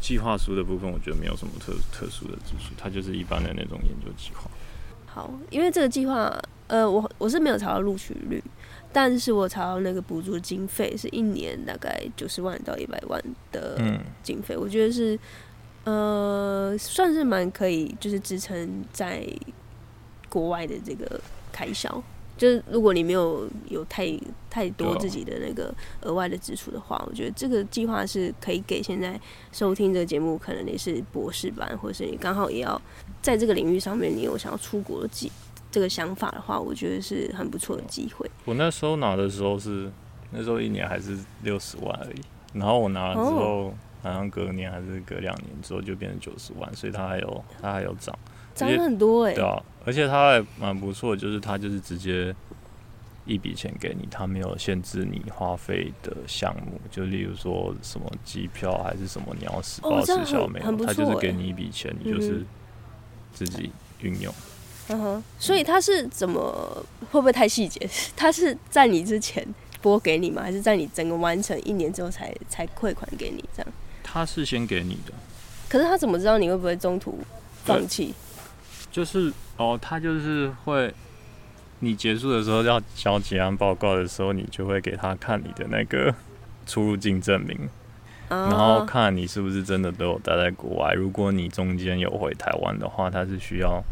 [0.00, 4.50] 计划书的部分，我觉得没有什么特特殊的之处，它就是一般的那种研究计划。
[5.06, 6.30] 好，因为这个计划，
[6.66, 8.42] 呃，我我是没有查到录取率。
[8.92, 13.78] 但是我查到那个补助经费是一年大概九十万到一百万的
[14.22, 15.18] 经费，我觉得是
[15.84, 19.26] 呃算是蛮可以，就是支撑在
[20.28, 22.02] 国外的这个开销。
[22.34, 24.18] 就是如果你没有有太
[24.50, 29.20] 太多自己的那个额外的支出的话，我觉得这个计划是可以给现在
[29.52, 32.80] 收听这个节目，可能你是博士班，或者是你刚好也要
[33.20, 35.30] 在这个领域上面，你有想要出国的计。
[35.72, 38.30] 这个想法的话，我觉得是很不错的机会。
[38.44, 39.90] 我那时候拿的时候是
[40.30, 42.20] 那时候一年还是六十万而已，
[42.52, 48.16] 然后我拿了之后，哦、好像隔年还是隔两年之后就变成九十万，所以它还有它还有涨，
[48.54, 49.34] 涨很多哎、欸。
[49.34, 52.34] 对啊，而且它还蛮不错，就是它就是直接
[53.24, 62.44] 一笔钱给你，它没有限制你花费的项目，就例如说什么机票还是什么你要死报实销没有，它、欸、就是给你一笔钱，你就是
[63.32, 64.30] 自己运用。
[64.32, 64.51] 嗯
[64.88, 67.88] 哼，所以他是怎么会不会太细节？
[68.16, 69.46] 他是在你之前
[69.80, 70.42] 拨给你吗？
[70.42, 73.44] 还是在你整个完成一年之后才才汇款给你？
[73.56, 73.72] 这样？
[74.02, 75.12] 他是先给你的，
[75.68, 77.18] 可是他怎么知道你会不会中途
[77.64, 78.12] 放弃？
[78.90, 80.92] 就是哦，他就是会，
[81.78, 86.14] 你结束的时候要交结案报告的时候，你就会给他看你的那个
[86.66, 87.56] 出入境证明，
[88.28, 90.92] 哦、然后看你是不是真的都有待在国外。
[90.92, 93.82] 如果你中间有回台湾的话，他是需要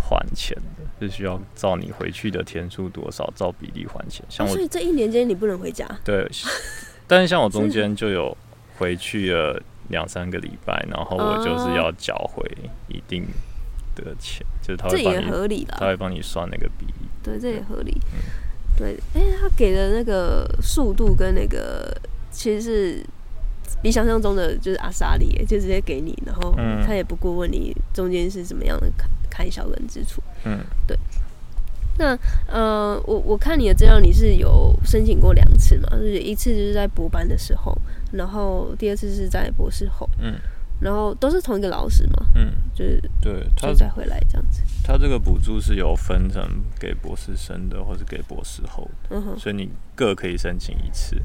[0.00, 4.24] 还钱的，是需要照你回去的天数多少，照比例还钱。
[4.28, 5.86] 像我，哦、所以这一年间你不能回家。
[6.04, 6.28] 对，
[7.06, 8.36] 但是像我中间就有
[8.78, 12.48] 回去了两三个礼拜，然后我就是要缴回
[12.88, 13.26] 一定
[13.94, 17.08] 的钱，哦、就是他这也合理的，他会帮你算那个比例。
[17.22, 18.00] 对，这也合理。
[18.12, 18.18] 嗯、
[18.76, 21.94] 对，哎、欸，他给的那个速度跟那个
[22.30, 23.06] 其实是
[23.82, 26.54] 比想象中的就是阿莎力，就直接给你，然后
[26.86, 30.22] 他也不过问你中间是怎么样的开开销跟支出。
[30.44, 30.98] 嗯，对。
[31.98, 35.90] 那呃，我我看你的资料，你是有申请过两次嘛？
[35.90, 37.76] 就是一次就是在博班的时候，
[38.12, 40.08] 然后第二次是在博士后。
[40.20, 40.34] 嗯。
[40.80, 42.24] 然后都是同一个老师嘛？
[42.36, 44.62] 嗯，就是对，他再回来这样子。
[44.84, 46.40] 他这个补助是有分成
[46.78, 51.16] 给博士生的，或是给博士后的，嗯哼，所以你各可以申请一次。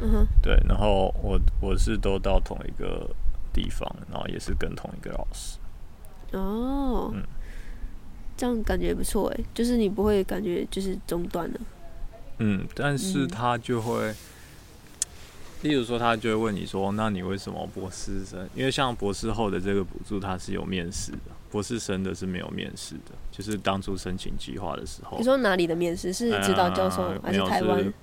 [0.00, 0.54] 嗯哼，对。
[0.68, 3.08] 然后我我是都到同一个
[3.52, 5.58] 地方，然后也是跟同一个老师。
[6.32, 7.22] 哦，嗯，
[8.36, 11.60] 这样感觉不错哎，就是你不会感觉就是中断了。
[12.38, 14.08] 嗯，但是他就会。
[14.08, 14.14] 嗯
[15.62, 18.46] 例如说，他就会问你说：“那你为什么博士生？
[18.54, 23.12] 因为像博士后的这个补助，他是有面试的；博士生的是没有面试的。
[23.30, 27.94] 就是当初申请计划的时候，你说哪里的面试是指导教授还是台湾？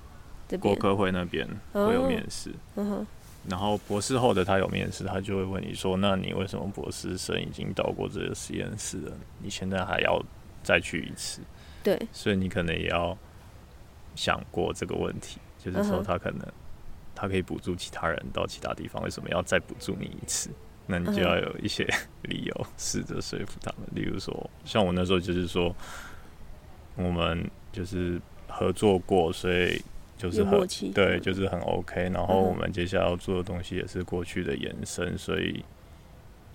[0.58, 2.52] 国科会那边会有面试。
[2.76, 3.06] 哦、
[3.48, 9.14] 然后博士后的他有面试，他就会问你说：那你为什么博士生已经到过这个实验室了？
[9.42, 10.22] 你现在还要
[10.64, 11.42] 再去一次？
[11.84, 13.18] 对，所以你可能也要
[14.16, 16.42] 想过这个问题，就是说他可能。”
[17.14, 20.50] 他可以补助其他人到其他地方，为什么要再补助你一次？
[20.88, 21.86] 那你就要有一些
[22.24, 23.88] 理由，试着说服他们。
[23.94, 25.76] 例如说，像我那时候就是说，
[26.96, 29.80] 我们就是合作过，所以
[30.22, 32.10] 就是很对，就是很 OK。
[32.14, 35.64] 然后我们接下来要做的东西也是过去的延伸，所以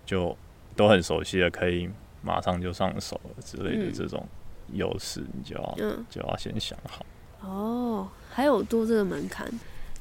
[0.04, 0.36] 就
[0.76, 1.88] 都很熟悉了，可以
[2.22, 4.26] 马上就上手了之类的这种
[4.72, 5.76] 优势，你就要
[6.08, 7.04] 就要先想好。
[7.40, 9.50] 哦，还有多这个门槛。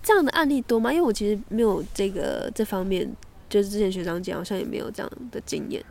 [0.04, 0.94] 这样的案例多吗？
[0.94, 3.12] 因为我其实没有这个这方面，
[3.50, 5.84] 就是之前学长讲，好像也没有这样的经验。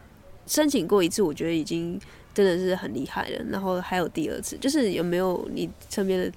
[0.46, 2.00] 申请过一次，我觉得已经
[2.32, 3.44] 真的是很厉害了。
[3.50, 6.32] 然后还有第二次，就是有没有你身边的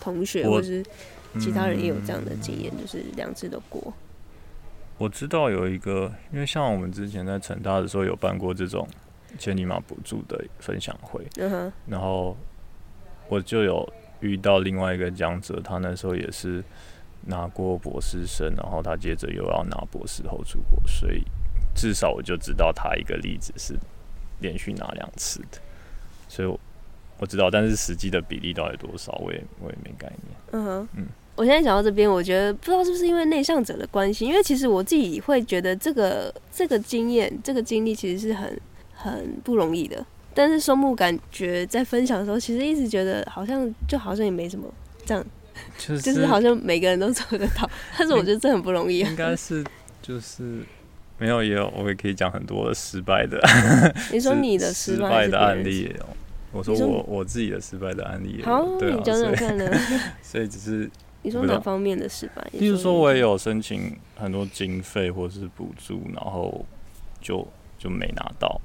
[0.00, 0.82] 同学或是
[1.38, 3.92] 其他人也有这样的经验，嗯、就是两次都过？
[4.98, 8.86] 我知道有一个，因为像我们之前在成大的时候有办过这种
[9.38, 11.24] 千里马补助的分享会，
[11.86, 12.36] 然后
[13.28, 16.64] 我就有遇到另外一个讲者，他那时候也是。
[17.26, 21.22] 拿过博士生，然后他接着又要拿博士后出国，所以
[21.74, 23.78] 至少我就知道他一个例子是
[24.38, 25.58] 连续拿两次的，
[26.28, 26.58] 所以我
[27.20, 30.36] 我知道，但是实际的比例到底多少，我也我也没概念。
[30.52, 31.06] 嗯哼，嗯，
[31.36, 38.60] 我现在讲到这边，我觉得不知道是不是因为内向者的关系，因为其实我自己会觉得这个这个经验、这个经历其实是很
[38.94, 40.04] 很不容易的，
[40.34, 44.66] 但是松木感觉在分享的时候，其实一直觉得好像就好像也没什么
[45.04, 45.24] 这样。
[45.76, 49.00] 就是、 就是好像每个人都做得到， 但是我觉得这很不容易。
[49.00, 49.62] 应该是
[50.00, 50.60] 就是
[51.18, 53.38] 没有也有，我也可以讲很多的失败的。
[54.10, 56.06] 你说你的失败的案例也有，
[56.52, 58.42] 我说我我自己的失败的案例。
[58.42, 59.70] 好，对啊、你讲讲看呢？
[60.22, 60.90] 所以只是
[61.22, 62.46] 你说哪方面的失败？
[62.52, 66.64] 例如说，我也有申请很多经费或是补助，然后
[67.20, 67.46] 就
[67.78, 68.60] 就没拿到。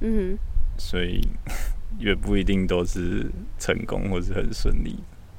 [0.00, 0.38] 嗯哼，
[0.78, 1.20] 所以
[1.98, 4.96] 也不一定都是成功或是很顺利。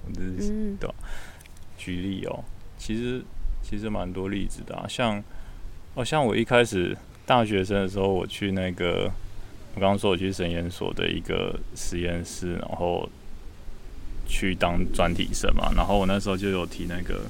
[0.07, 0.95] 嗯，对吧？
[1.77, 2.43] 举例哦，
[2.77, 3.23] 其实
[3.61, 5.23] 其实蛮多例子的啊，像
[5.93, 9.09] 哦，像我一开始大学生的时候，我去那个
[9.75, 13.07] 我刚刚说我去神研所的一个实验室，然后
[14.27, 17.21] 去当专题生嘛，然后我那时候就有提那个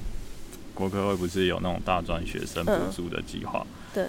[0.74, 4.06] 国科会不是有那种大专学生补助的计划，对，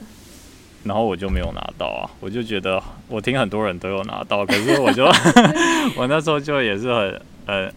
[0.84, 5.04] 然后我就没有拿到啊，我就觉得我听很多人都有拿到，可是我就
[5.96, 7.72] 我那时候就也是很呃。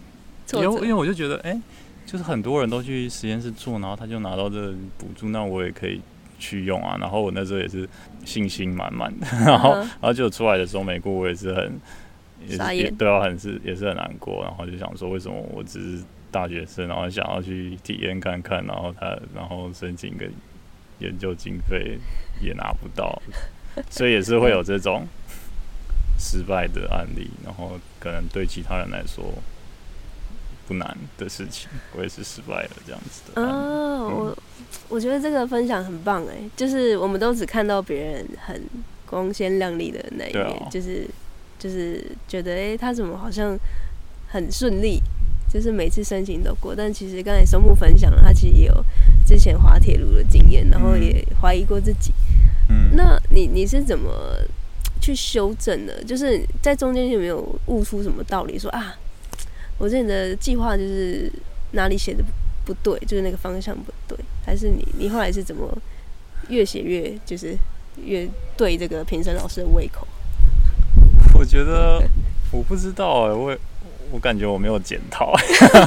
[0.54, 1.62] 因为因为我就觉得，哎、欸，
[2.06, 6.00] 就是很多人都去实验室做，然后他就拿到这个补助，那我也可以
[6.38, 6.96] 去用啊。
[7.00, 7.90] 然后我那时候也是
[8.26, 11.80] 信心满满的， 然后然后就出来的时候美国，我也是很
[12.48, 14.44] 也对啊，很是也是很难过。
[14.44, 20.26] 然后就想说，为什么我只是大学生，然后想要去体验看看，然后他然后申请个
[21.00, 22.00] 研究经费
[22.42, 23.22] 也拿不到，
[23.90, 25.08] 所以也是会有这种
[26.18, 27.30] 失败的案例。
[27.44, 29.24] 然后可能对其他人来说。
[30.68, 33.42] 不难的事情，我也是失败了这样子的。
[33.42, 34.38] 哦，我
[34.90, 38.62] 我觉得这个分享很棒哎，就是我们都只看到别人很
[39.06, 41.08] 光鲜亮丽的那一面，哦、就是
[41.60, 43.58] 就是觉得哎、欸，他怎么好像
[44.28, 45.00] 很顺利，
[45.52, 46.76] 就是每次申请都过。
[46.76, 48.86] 但其实刚才松木分享了，他其实也有
[49.26, 52.12] 之前滑铁卢的经验，然后也怀疑过自己。
[52.70, 54.12] 嗯，那你你是怎么
[55.00, 56.04] 去修正的？
[56.04, 58.58] 就是在中间有没有悟出什么道理？
[58.58, 58.96] 说啊，
[59.78, 61.32] 我之前的计划就是
[61.72, 62.24] 哪里写的
[62.66, 65.78] 不对，就是那个方向不对，还是你你后来是怎么
[66.50, 67.58] 越写越就是
[68.04, 70.08] 越对这个评审老师的胃口？
[71.34, 72.02] 我觉得
[72.52, 73.58] 我不知道哎、欸，我
[74.12, 75.34] 我感觉我没有检讨，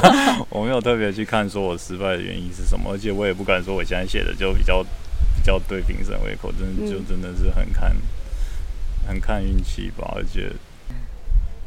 [0.49, 4.85] 我没有特别去看说我失败的原因是什么，而且我也不敢说我现在写的就比较。
[5.41, 10.13] 比较对评审胃口，真的就真的是很看，嗯、很看运气吧。
[10.13, 10.51] 而且，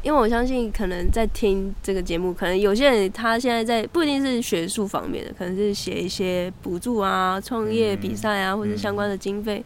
[0.03, 9.63] 因为我相信，可能在听这个节目，可能有些人他现在在不一定是学术方面的，可能是写一些补助啊、创业比赛啊，或者相关的经费，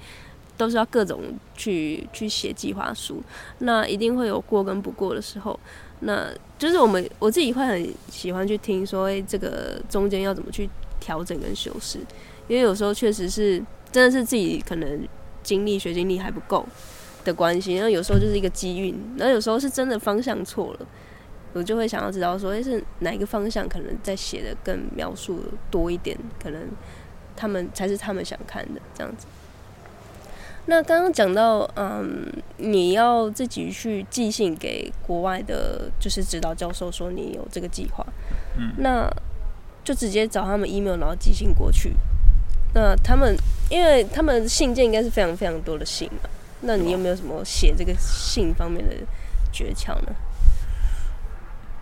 [0.56, 1.20] 都是要各种
[1.56, 3.22] 去去写计划书。
[3.60, 5.60] 那一定会有过跟不过的时候。
[6.02, 10.70] 那就是我们我自己会很喜欢去听说，哎，这个中间要怎么去
[11.00, 12.00] 调整跟修饰，
[12.48, 13.64] 因为有时候确实是。
[13.90, 15.08] 真的是自己可能
[15.42, 16.64] 经历学经历还不够
[17.28, 20.80] 的关系，然后有时候就是一个机运，然后有时候是真的方向错了，
[21.54, 26.62] 我就会想要知道说，诶，是哪一个方向可能在写的更描述多一点，可能
[27.36, 29.28] 他们才是他们想看的这样子。
[30.70, 32.26] 那刚刚讲到，嗯，
[32.58, 38.06] 你要自己去寄信给国外的，就是指导教授说你有这个计划，
[38.58, 39.10] 嗯，那
[39.84, 41.94] 就直接找他们 email，然后寄信过去。
[42.74, 43.36] 那他们，
[43.70, 46.30] 因为他们信件应该是非常非常多的信嘛，
[46.62, 48.96] 那你有没有什么写这个信方面的
[49.52, 50.16] 诀窍呢？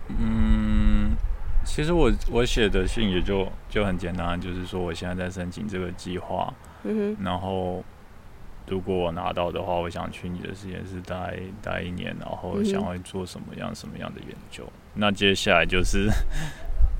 [0.08, 1.16] 嗯，
[1.64, 6.52] 其实我我写的信也就就很简单，就是说我现在在申请这个计划，
[6.84, 7.84] 嗯哼，然后
[8.68, 14.64] 如果我拿到的话，我想去你的实验室待待一年，然后想会做什么样什么样的研究，
[14.94, 16.08] 那接下来就是。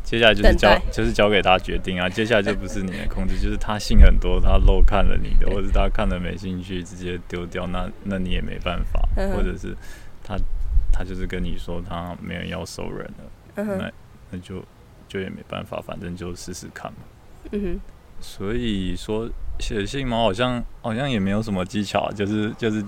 [0.07, 2.09] 接下来就是交，就是交给他决定啊。
[2.09, 9.03] 接下来就不是你的控制，就是他信很多，他漏看了你的，或者他看了没兴趣，直接丢掉，那那你也没办法。
[9.35, 9.77] 或者是
[10.23, 10.39] 他
[10.93, 13.91] 他就是跟你说他没人要收人了，那
[14.31, 14.65] 那就
[15.09, 16.99] 就也没办法，反正就试试看嘛。
[17.51, 17.81] 嗯哼。
[18.21, 19.29] 所以说
[19.59, 22.81] 写信嘛，好像好像也没有什么技巧，就是就是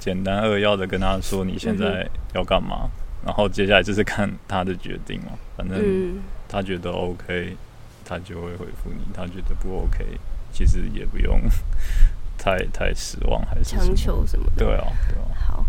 [0.00, 2.88] 简单扼要的跟他说你现在要干嘛。
[3.24, 6.18] 然后接下来就是看他的决定了， 反正
[6.48, 7.56] 他觉得 OK，
[8.04, 10.04] 他就会回复你；他觉得不 OK，
[10.52, 11.40] 其实也不用
[12.36, 14.64] 太太失望，还是强求什么的。
[14.64, 15.26] 对啊，对啊。
[15.34, 15.66] 好，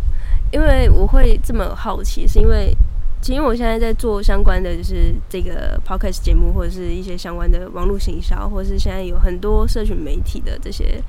[0.51, 2.75] 因为我会这么好奇，是因为
[3.21, 11.01] 其实我现在在做相关的，就是这个 podcast 节目，或者是一些相关的网络行销，或者是现在有很多社群媒体的这些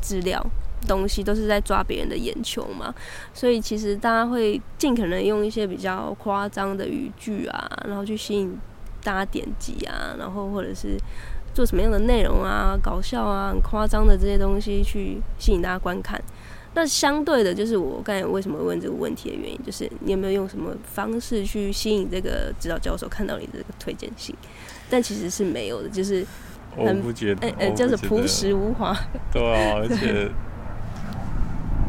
[0.00, 0.44] 资料。
[0.86, 2.94] 东西都是在抓别人的眼球嘛，
[3.32, 8.58] 所以其实大家会尽可能用一些比较夸张的语句啊，然后去吸引
[9.02, 10.96] 大家点击啊，然后或者是
[11.52, 16.20] 做什么样的内容啊，搞笑啊，很夸张的这些东西去吸引大家观看。
[16.76, 24.34] 那相对的，就是我刚才为什么问这个问题的原因，就是你有没有用什么方式去吸引这个指导教授看到你的这个推荐信？
[24.90, 26.26] 但其实是没有的，就是
[26.76, 28.92] 我不觉得，哎哎，就是朴实无华。
[29.32, 30.28] 对啊，而且。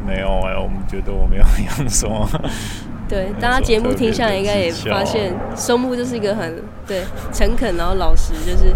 [0.06, 2.30] 没有哎、欸，我们觉得我没有用什么。
[3.10, 7.04] 对，大家节目听下来，应该也发现松木就是一个很对
[7.34, 8.70] 诚恳，然后老实，就是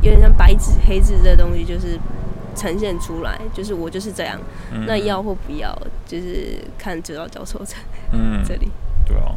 [0.00, 1.98] 有点像白纸黑字这东西，就是
[2.54, 4.38] 呈现出来，就是我就是这样。
[4.72, 7.76] 嗯、那要或不要，就是看指导教授在
[8.12, 8.70] 嗯这里。
[9.04, 9.34] 对啊，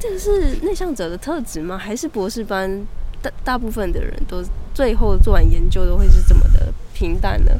[0.00, 1.78] 这个是内向者的特质吗？
[1.78, 2.84] 还是博士班
[3.22, 7.52] 大大部分的人都最后做完研究都会是这么的平淡呢？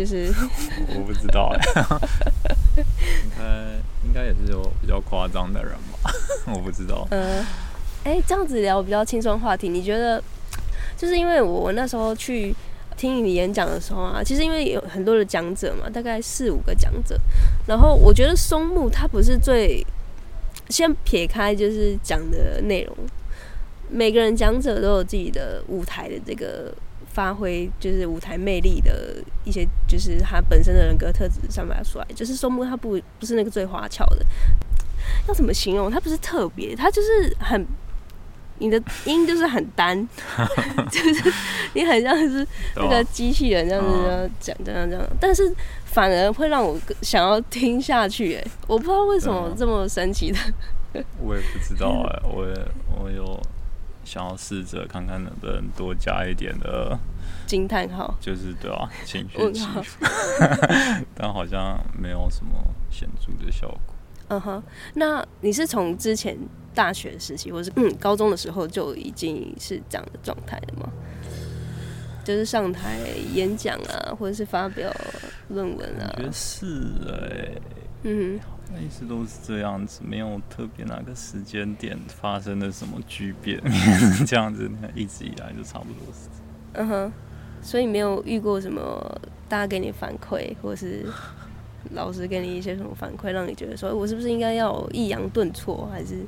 [0.00, 0.32] 就是
[0.96, 1.60] 我不知道哎，
[3.22, 3.44] 应该
[4.06, 6.10] 应该也是有比较夸张的人吧，
[6.54, 7.06] 我不知道。
[7.10, 7.44] 嗯，
[8.04, 10.22] 哎，这样子聊比较轻松话题，你觉得？
[10.96, 12.54] 就是因为我那时候去
[12.96, 17.14] 听你演讲的时候啊，其实因为有很多的讲者嘛，大概四五个讲者，
[17.66, 19.86] 然后我觉得松木他不是最
[20.70, 22.96] 先撇开就是讲的内容，
[23.90, 26.72] 每个人讲者都有自己的舞台的这个。
[27.12, 32.06] 发挥就是舞台魅力的一些，就是他本身的人格特质散发出来。
[32.14, 34.24] 就是松木他不不是那个最花俏的，
[35.28, 35.90] 要怎么形容？
[35.90, 37.66] 他不是特别，他就是很，
[38.58, 40.08] 你的音就是很单，
[40.90, 41.32] 就是
[41.74, 42.46] 你很像是
[42.76, 45.52] 那个机器人这样子讲这样这样，但是
[45.84, 48.36] 反而会让我想要听下去。
[48.36, 50.38] 哎，我不知道为什么这么神奇的。
[51.20, 52.54] 我也不知道哎，我也
[52.96, 53.40] 我有。
[54.10, 56.98] 想要试着看看能不能多加一点的
[57.46, 60.04] 惊叹号，就是对啊， 情绪起伏，
[61.14, 62.50] 但好像没有什么
[62.90, 63.94] 显著的效果。
[64.26, 64.60] 嗯哼，
[64.94, 66.36] 那你是从之前
[66.74, 70.90] 大学时期，或是嗯高中的时候就已经是这样的状态了吗？
[72.24, 72.98] 就是上台
[73.32, 74.92] 演讲啊，或者是发表
[75.48, 76.10] 论文啊？
[76.16, 76.66] 我觉得是
[77.06, 77.62] 哎、欸，
[78.02, 78.40] 嗯
[78.72, 83.60] 哼，一直都是这样子，没有特别哪个时间点发生了什么巨变，
[84.26, 86.28] 这样子，一直以来就差不多是。
[86.74, 87.12] 嗯哼，
[87.62, 91.06] 所以没有遇过什么大家给你反馈，或者是
[91.92, 96.24] 老师给你一些什么反馈，让你觉得说，我是不是应该要抑扬顿挫，还是？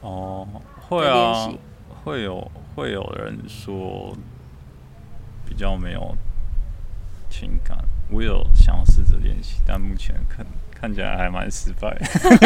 [0.00, 0.46] 哦，
[0.88, 1.48] 会啊，
[2.04, 4.16] 会有会有人说
[5.46, 6.16] 比较没有
[7.32, 7.76] 情感，
[8.10, 11.96] 我有想要试着练习，但目前看看起来还蛮失败，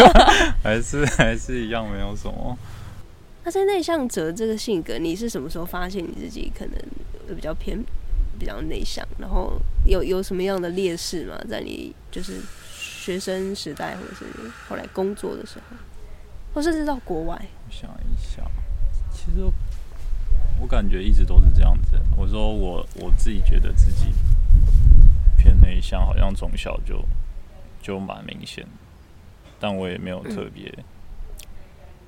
[0.62, 2.56] 还是还是一样没有什么。
[3.44, 7.76] 那在内向者这个性格，你是什么时候发现你自己可能比较偏
[8.38, 9.06] 比较内向？
[9.18, 11.36] 然后有有什么样的劣势吗？
[11.48, 12.40] 在你就是
[12.72, 14.24] 学生时代，或者是
[14.68, 15.76] 后来工作的时候，
[16.54, 17.34] 或甚至到国外？
[17.66, 18.42] 我想一下，
[19.12, 19.44] 其实
[20.60, 21.98] 我感觉一直都是这样子。
[22.16, 24.06] 我说我我自己觉得自己
[25.36, 27.04] 偏内向，好像从小就
[27.82, 28.66] 就蛮明显，
[29.58, 30.68] 但我也没有特别。
[30.76, 30.84] 嗯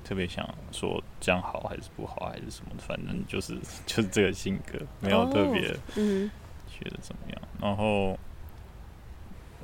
[0.01, 7.41] 特别想说这样好还是不好还是什么的，反正就是就是这个性格，没有特别觉得怎么样。
[7.61, 8.17] 然后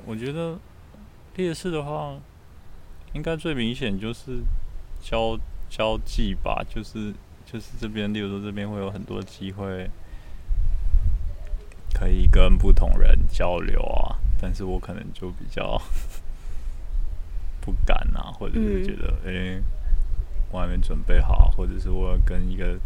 [0.04, 0.56] 我觉得
[1.34, 2.16] 劣势的话，
[3.12, 4.38] 应该最明显就是
[5.02, 5.36] 交
[5.68, 7.12] 交际吧，就是
[7.44, 9.90] 就是这边，例如说这边会有很多机会
[11.96, 15.80] 可以跟不同人交流啊，但是我可能就比较
[17.62, 19.30] 不敢啊，或者是觉得哎。
[19.30, 19.62] 欸
[20.52, 22.78] 我还没准备好，或者是我跟一个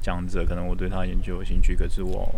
[0.00, 2.34] 讲者，可能我对他研究有兴趣，可是我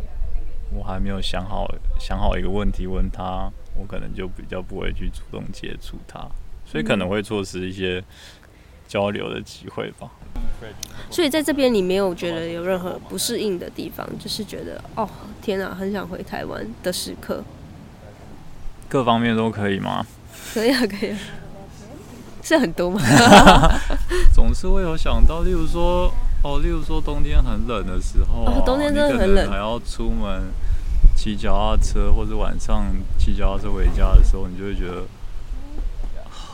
[0.73, 1.65] 我还没有想好
[1.99, 6.29] 想好一个问题问他，我可能就比较不会去主动接触他，
[6.67, 8.03] 所以可能会错失一些
[8.89, 10.09] 交流的机会吧。
[11.11, 15.09] 所以在这边你没有觉得有任何不适应的地方，就是觉得哦
[15.43, 17.43] 天哪，很想回台湾的时刻。
[18.89, 20.07] 各方面都可以吗？
[20.55, 21.19] 可以啊，可以啊。
[22.43, 23.01] 是很多吗？
[24.35, 26.13] 总是会有想到，例如说，
[26.43, 30.45] 哦，例如说冬天很冷的时候、啊哦，冬天真的很冷，还要出门
[31.17, 32.85] 骑脚踏车，或者晚上
[33.19, 35.05] 骑脚踏车回家的时候，你就会觉得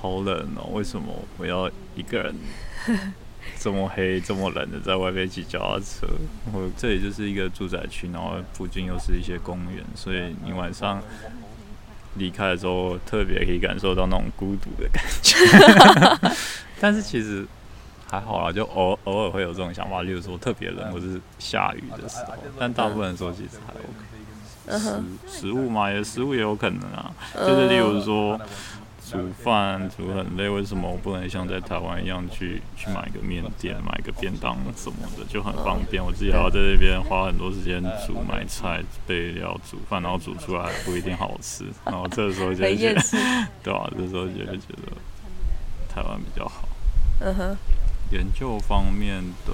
[0.01, 0.71] 好冷哦。
[0.73, 2.35] 为什么我要一个人
[3.59, 6.07] 这么黑、这么冷的在外面骑脚踏车？
[6.53, 11.03] 我这里就是一个住宅区，然后附近又是一些公园，所以你晚上。
[12.17, 15.39] 离开的时候，特别可以感受到那种孤独的感觉。
[16.81, 17.47] 但是其实
[18.11, 22.35] 还好啦，就偶偶尔会有这种想法，例如说特别冷或者是下雨的时候。
[22.59, 24.77] 但大部分的时候其实还 OK。
[25.29, 28.39] 食食物嘛，也食物也有可能啊，就是例如说。
[29.11, 36.05] 煮饭煮很累，为什么我不能像在台湾一样去去买个面店，买个便当什么的就很方便？
[36.05, 41.65] 我自己还要在这边花很多时间煮买菜备料煮饭，然后煮出来不一定好吃。
[41.85, 43.01] 然后这时候就觉得，
[43.63, 44.93] 对啊，这时候就会觉得
[45.93, 46.69] 台湾比较好。
[47.21, 47.57] 嗯哼。
[48.13, 49.53] 研究方面的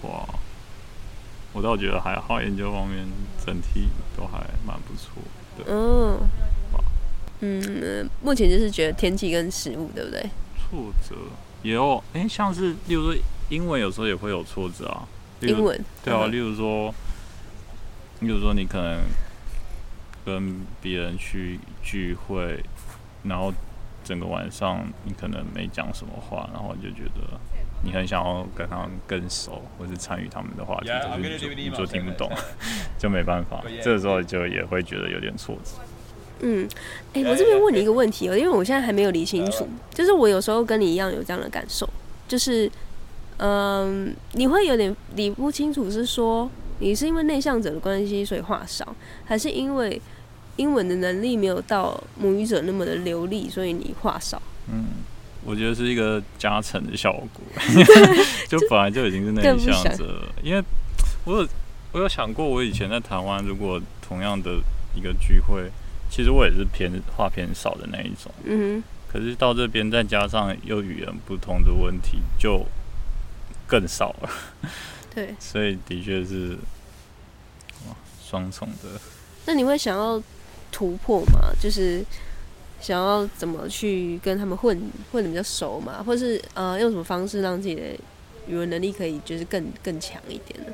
[0.00, 0.28] 话，
[1.52, 3.06] 我倒觉得还好，研究方面
[3.44, 5.22] 整体都还蛮不错
[5.58, 5.64] 的。
[5.68, 6.18] 嗯。
[7.42, 10.22] 嗯，目前就是觉得天气跟食物，对不对？
[10.70, 11.16] 挫折
[11.62, 13.20] 也有，哎、欸，像是例如说
[13.50, 15.06] 英文有时候也会有挫折啊。
[15.40, 16.94] 英文对啊，例如说，
[18.20, 19.00] 例如说你可能
[20.24, 22.62] 跟别人去聚会，
[23.24, 23.52] 然后
[24.04, 27.40] 整个晚上你可能没讲什么话，然后你就觉得
[27.82, 32.30] 你很想要跟他们更熟，或是参与他们的话题，可是你就你就听不懂，
[32.96, 33.64] 就没办法。
[33.82, 35.72] 这个时候就也会觉得有点挫折。
[36.42, 36.68] 嗯，
[37.14, 41.88] 哎、欸，我这边问你一个问题哦，因为我现在还没有理清楚，就是我有时候跟你一样有这样的感受，
[42.26, 42.68] 就是，
[43.38, 50.02] 嗯，你会有点理不清楚，是说你是因为内向者的关系所以话少，还是因为
[50.56, 54.42] 英文的能力没有到母语者那么的流利，所以你话少？
[54.68, 54.86] 嗯，
[55.44, 57.44] 我觉得是一个加成的效果，
[58.48, 60.62] 就本来就已经是内向者了，因为
[61.24, 61.48] 我有
[61.92, 64.58] 我有想过，我以前在台湾，如果同样的
[64.96, 65.70] 一个聚会。
[66.14, 68.84] 其实我也是偏话偏少的那一种，嗯哼。
[69.10, 72.66] 可是到这边再加上又语言不通的问题，就
[73.66, 74.30] 更少了。
[75.14, 76.58] 对， 所以的确是
[78.22, 79.00] 双重的。
[79.46, 80.22] 那你会想要
[80.70, 81.50] 突破吗？
[81.58, 82.04] 就是
[82.78, 84.78] 想要怎么去跟他们混
[85.10, 86.02] 混的比较熟嘛？
[86.02, 87.82] 或是呃用什么方式让自己的
[88.46, 90.72] 语文能力可以就是更更强一点呢？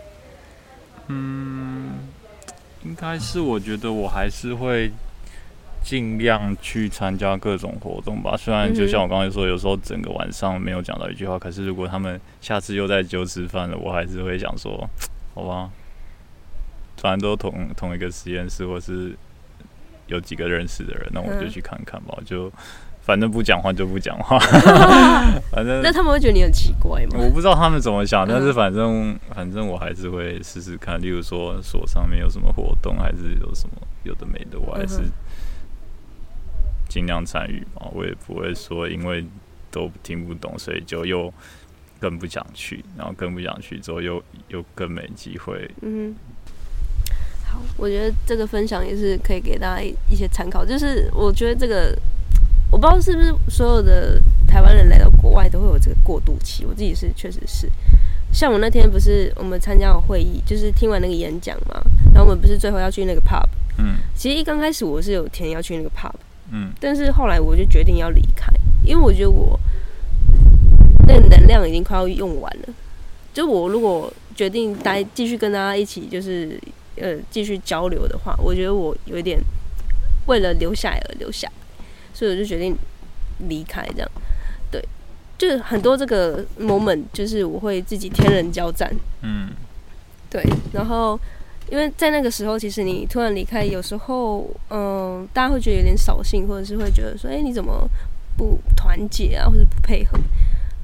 [1.06, 1.92] 嗯，
[2.84, 4.92] 应该是我觉得我还是会。
[5.82, 8.36] 尽量去参加各种活动吧。
[8.36, 14.88] 虽然就像我刚才说，有时候整个晚上没有讲到一句话，可是如果他们下次又在揪吃饭了，我还是会想说，
[15.34, 15.70] 好吧，
[16.96, 19.16] 反正都同同一个实验室，或是
[20.08, 22.14] 有几个认识的人，那我就去看看吧。
[22.18, 22.52] 嗯、就
[23.00, 24.38] 反正不讲话就不讲话，
[25.50, 27.18] 反正那他们会觉得你很奇怪吗？
[27.18, 31.00] 我不知道他们怎么想，但是反正、嗯、反正我还是会试试看。
[31.00, 35.00] 例如说所上面有什么活动，还是有什么有的没的，我还是
[36.88, 37.88] 尽量参与嘛。
[37.92, 39.24] 我也不会说因为
[39.70, 41.32] 都听不懂，所以就又。
[42.00, 45.68] 更不想去，然后更不想去之后又又更没机会。
[45.82, 46.14] 嗯，
[47.44, 50.64] 好，我觉得这个分享也是可以给大家一些参考。
[50.64, 51.92] 就是我觉得这个，
[52.70, 56.64] 我不知道是不是所有的台湾人来到国外都会有这个过渡期。
[56.64, 57.68] 我自己是确实是，
[58.32, 61.82] 像我那天不是我们参加了会议，就是听完那个演讲嘛，
[62.14, 63.48] 然后我们不是最后要去那个 pub。
[63.78, 66.14] 嗯，其实一刚开始我是有填要去那个 pub，
[66.80, 68.52] 但是后来我就决定要离开，
[68.84, 69.58] 因为我觉得我。
[71.06, 72.74] 那能量已经快要用完了，
[73.32, 76.60] 就我如果决定待继续跟大家一起，就是
[76.96, 79.40] 呃继续交流的话，我觉得我有一点
[80.26, 81.50] 为了留下来而留下，
[82.12, 82.76] 所以我就决定
[83.48, 83.88] 离开。
[83.94, 84.10] 这样，
[84.70, 84.86] 对，
[85.38, 89.48] 就是很多这个 moment，就是我会自己天人交战，嗯，
[90.28, 90.44] 对。
[90.74, 91.18] 然后
[91.70, 94.80] 因为在那个时候，其实你突然离开，有时候嗯、
[95.20, 97.88] 呃，大家会觉得有点扫兴，或者是会觉得说，哎、欸，你怎么
[98.36, 100.18] 不团结啊，或者不配合？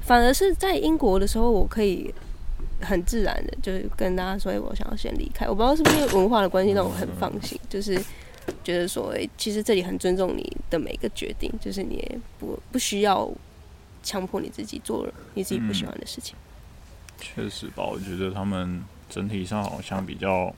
[0.01, 2.13] 反而是在英国的时候，我可以
[2.81, 5.47] 很自然的，就是跟大家说，哎我想要先离开。
[5.47, 7.99] 我不知道是不是因为文化的关系，让我很放心，就是
[8.63, 13.27] 觉得说，哎其实这里很尊重你的每一个决定，就是你也不不需要
[14.03, 16.35] 强迫你自己做你自己不喜欢的事情。
[17.19, 20.53] 确实吧，我觉得他们整体上好像比较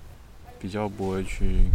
[0.59, 1.65] 比较不会去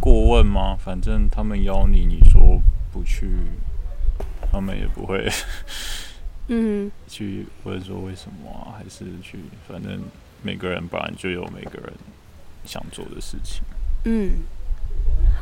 [0.00, 0.76] 过问吗？
[0.82, 2.60] 反正他们邀你，你说
[2.92, 3.28] 不去，
[4.50, 5.28] 他们也不会。
[6.50, 8.78] 嗯，去或者说为什么啊？
[8.78, 9.38] 还是去？
[9.68, 10.00] 反正
[10.42, 11.92] 每个人本来就有每个人
[12.64, 13.62] 想做的事情。
[14.04, 14.38] 嗯，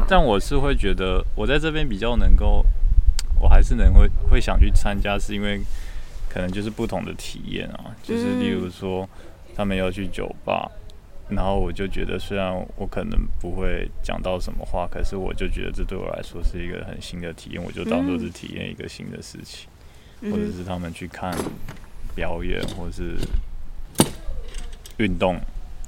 [0.09, 2.65] 但我是会觉得，我在这边比较能够，
[3.41, 5.61] 我还是能会会想去参加，是因为
[6.29, 7.95] 可能就是不同的体验啊。
[8.03, 9.09] 就是例如说，
[9.55, 10.69] 他们要去酒吧，
[11.29, 19.69] 然后我就觉得，虽然我可能不会讲到什么话，可是我就觉得这对我来说是一个很新的体验，我就当做是体验一个新的事情。
[20.23, 21.31] 或者是他们去看
[22.15, 23.17] 表演，或者是
[24.97, 25.39] 运动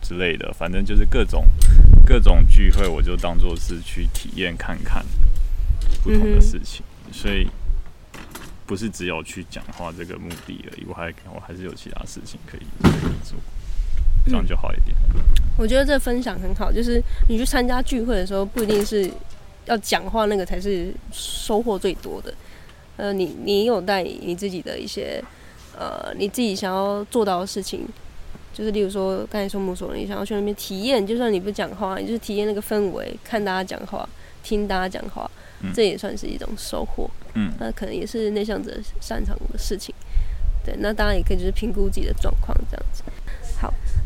[0.02, 1.46] 之类的，反正就是各种
[2.04, 5.02] 各种聚会，我就当做是去体验看看
[6.02, 7.48] 不同的事情，所以
[8.66, 13.38] 不是只有去讲话这个目的而已，我还我还是有其他事情可以可以做，
[14.28, 14.96] 这样就好一点。
[15.56, 19.10] 我觉得这分享很好，就是你去参加聚会的时候，不一定是
[19.64, 22.32] 要讲话，那个才是收获最多的。
[22.96, 25.22] 呃，你你有带你自己的一些，
[25.76, 27.86] 呃，你自己想要做到的事情，
[28.52, 34.08] 就是例如说刚才说木说的，你想要去那边体验，就算你不讲话，你就是体验那个氛围，看大家讲话，
[34.42, 35.30] 听大家讲话，
[35.62, 37.10] 嗯，这也算是一种收获。
[37.34, 39.94] 嗯，那可能也是内向者擅长的事情。
[40.64, 43.02] 对，那当然也可以就是评估自己的状况这样子。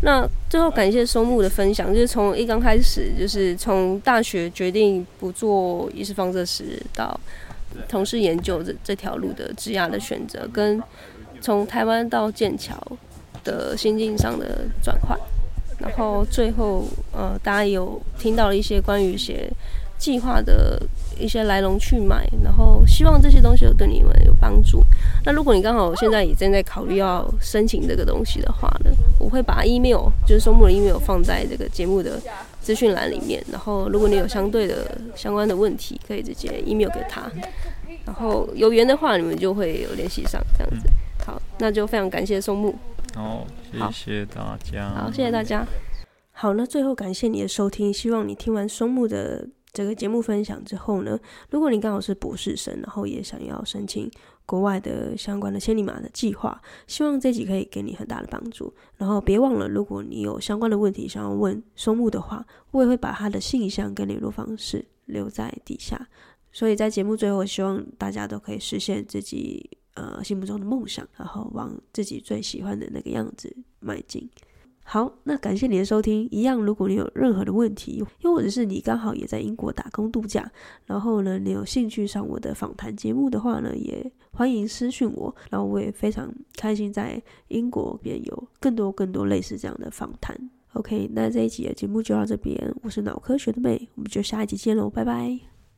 [0.02, 7.18] 那最后感谢松木的分享，就是从一刚开始，就是从大学决定不做意识放射师到。
[7.88, 10.78] 从事研究这这条路的职涯的选择，跟
[11.40, 12.76] 从台湾到剑桥
[13.42, 15.18] 的心境上的转换，
[15.78, 19.50] 然后最后呃，大家有听到了一些关于写
[19.96, 20.78] 计划的
[21.22, 24.82] 一些来龙去脉，然后希望这些东西有对你们有帮助。
[25.24, 32.20] 那如果你刚好现在也正在考虑要申请这个东西的话呢，我会把 email 就是松木的 email 放在这个节目的
[32.60, 33.42] 资讯栏里面。
[33.50, 37.30] 然后如果你有相对的相关的问题，可以直接 email 给他。
[38.04, 40.90] 然后有缘的话，你们就会有联系上这样子。
[41.24, 42.74] 好，那就非常感谢松木。
[43.14, 43.46] 好，
[43.92, 44.88] 谢谢大家。
[44.90, 45.64] 好，谢谢大家。
[46.32, 47.92] 好，那最后感谢你的收听。
[47.92, 51.18] 希望你听完松木的整个节目分享之后呢，
[51.50, 54.10] 如果你刚好是博士生，然后也想要申请
[54.44, 58.72] 国外的相关的千里马的计划，希望这集可以给你很大的帮助。
[58.98, 66.08] 然后别忘了，如果你有相关的问题想要问松木的话，我也会把他的信箱跟联络方式留在底下。
[66.50, 74.28] 所以在节目最后，希望大家都可以实现自己呃心目中的梦想，然后往自己最喜欢的那个样子迈进。
[74.92, 76.28] 好，那感谢你的收听。
[76.30, 80.46] 一样，如果你有任何的问题，又或者是你刚好也在英国打工度假，
[80.84, 85.34] 然后呢，你有兴趣上我的访谈节目的话呢，也欢迎私讯我。
[85.48, 90.38] 然后我也非常开心在英国边有更多更多类似这样的访谈。
[90.74, 92.54] OK，那这一集的节目就到这边。
[92.82, 95.51] 我是脑科学的妹，我们就下一集见喽，拜拜。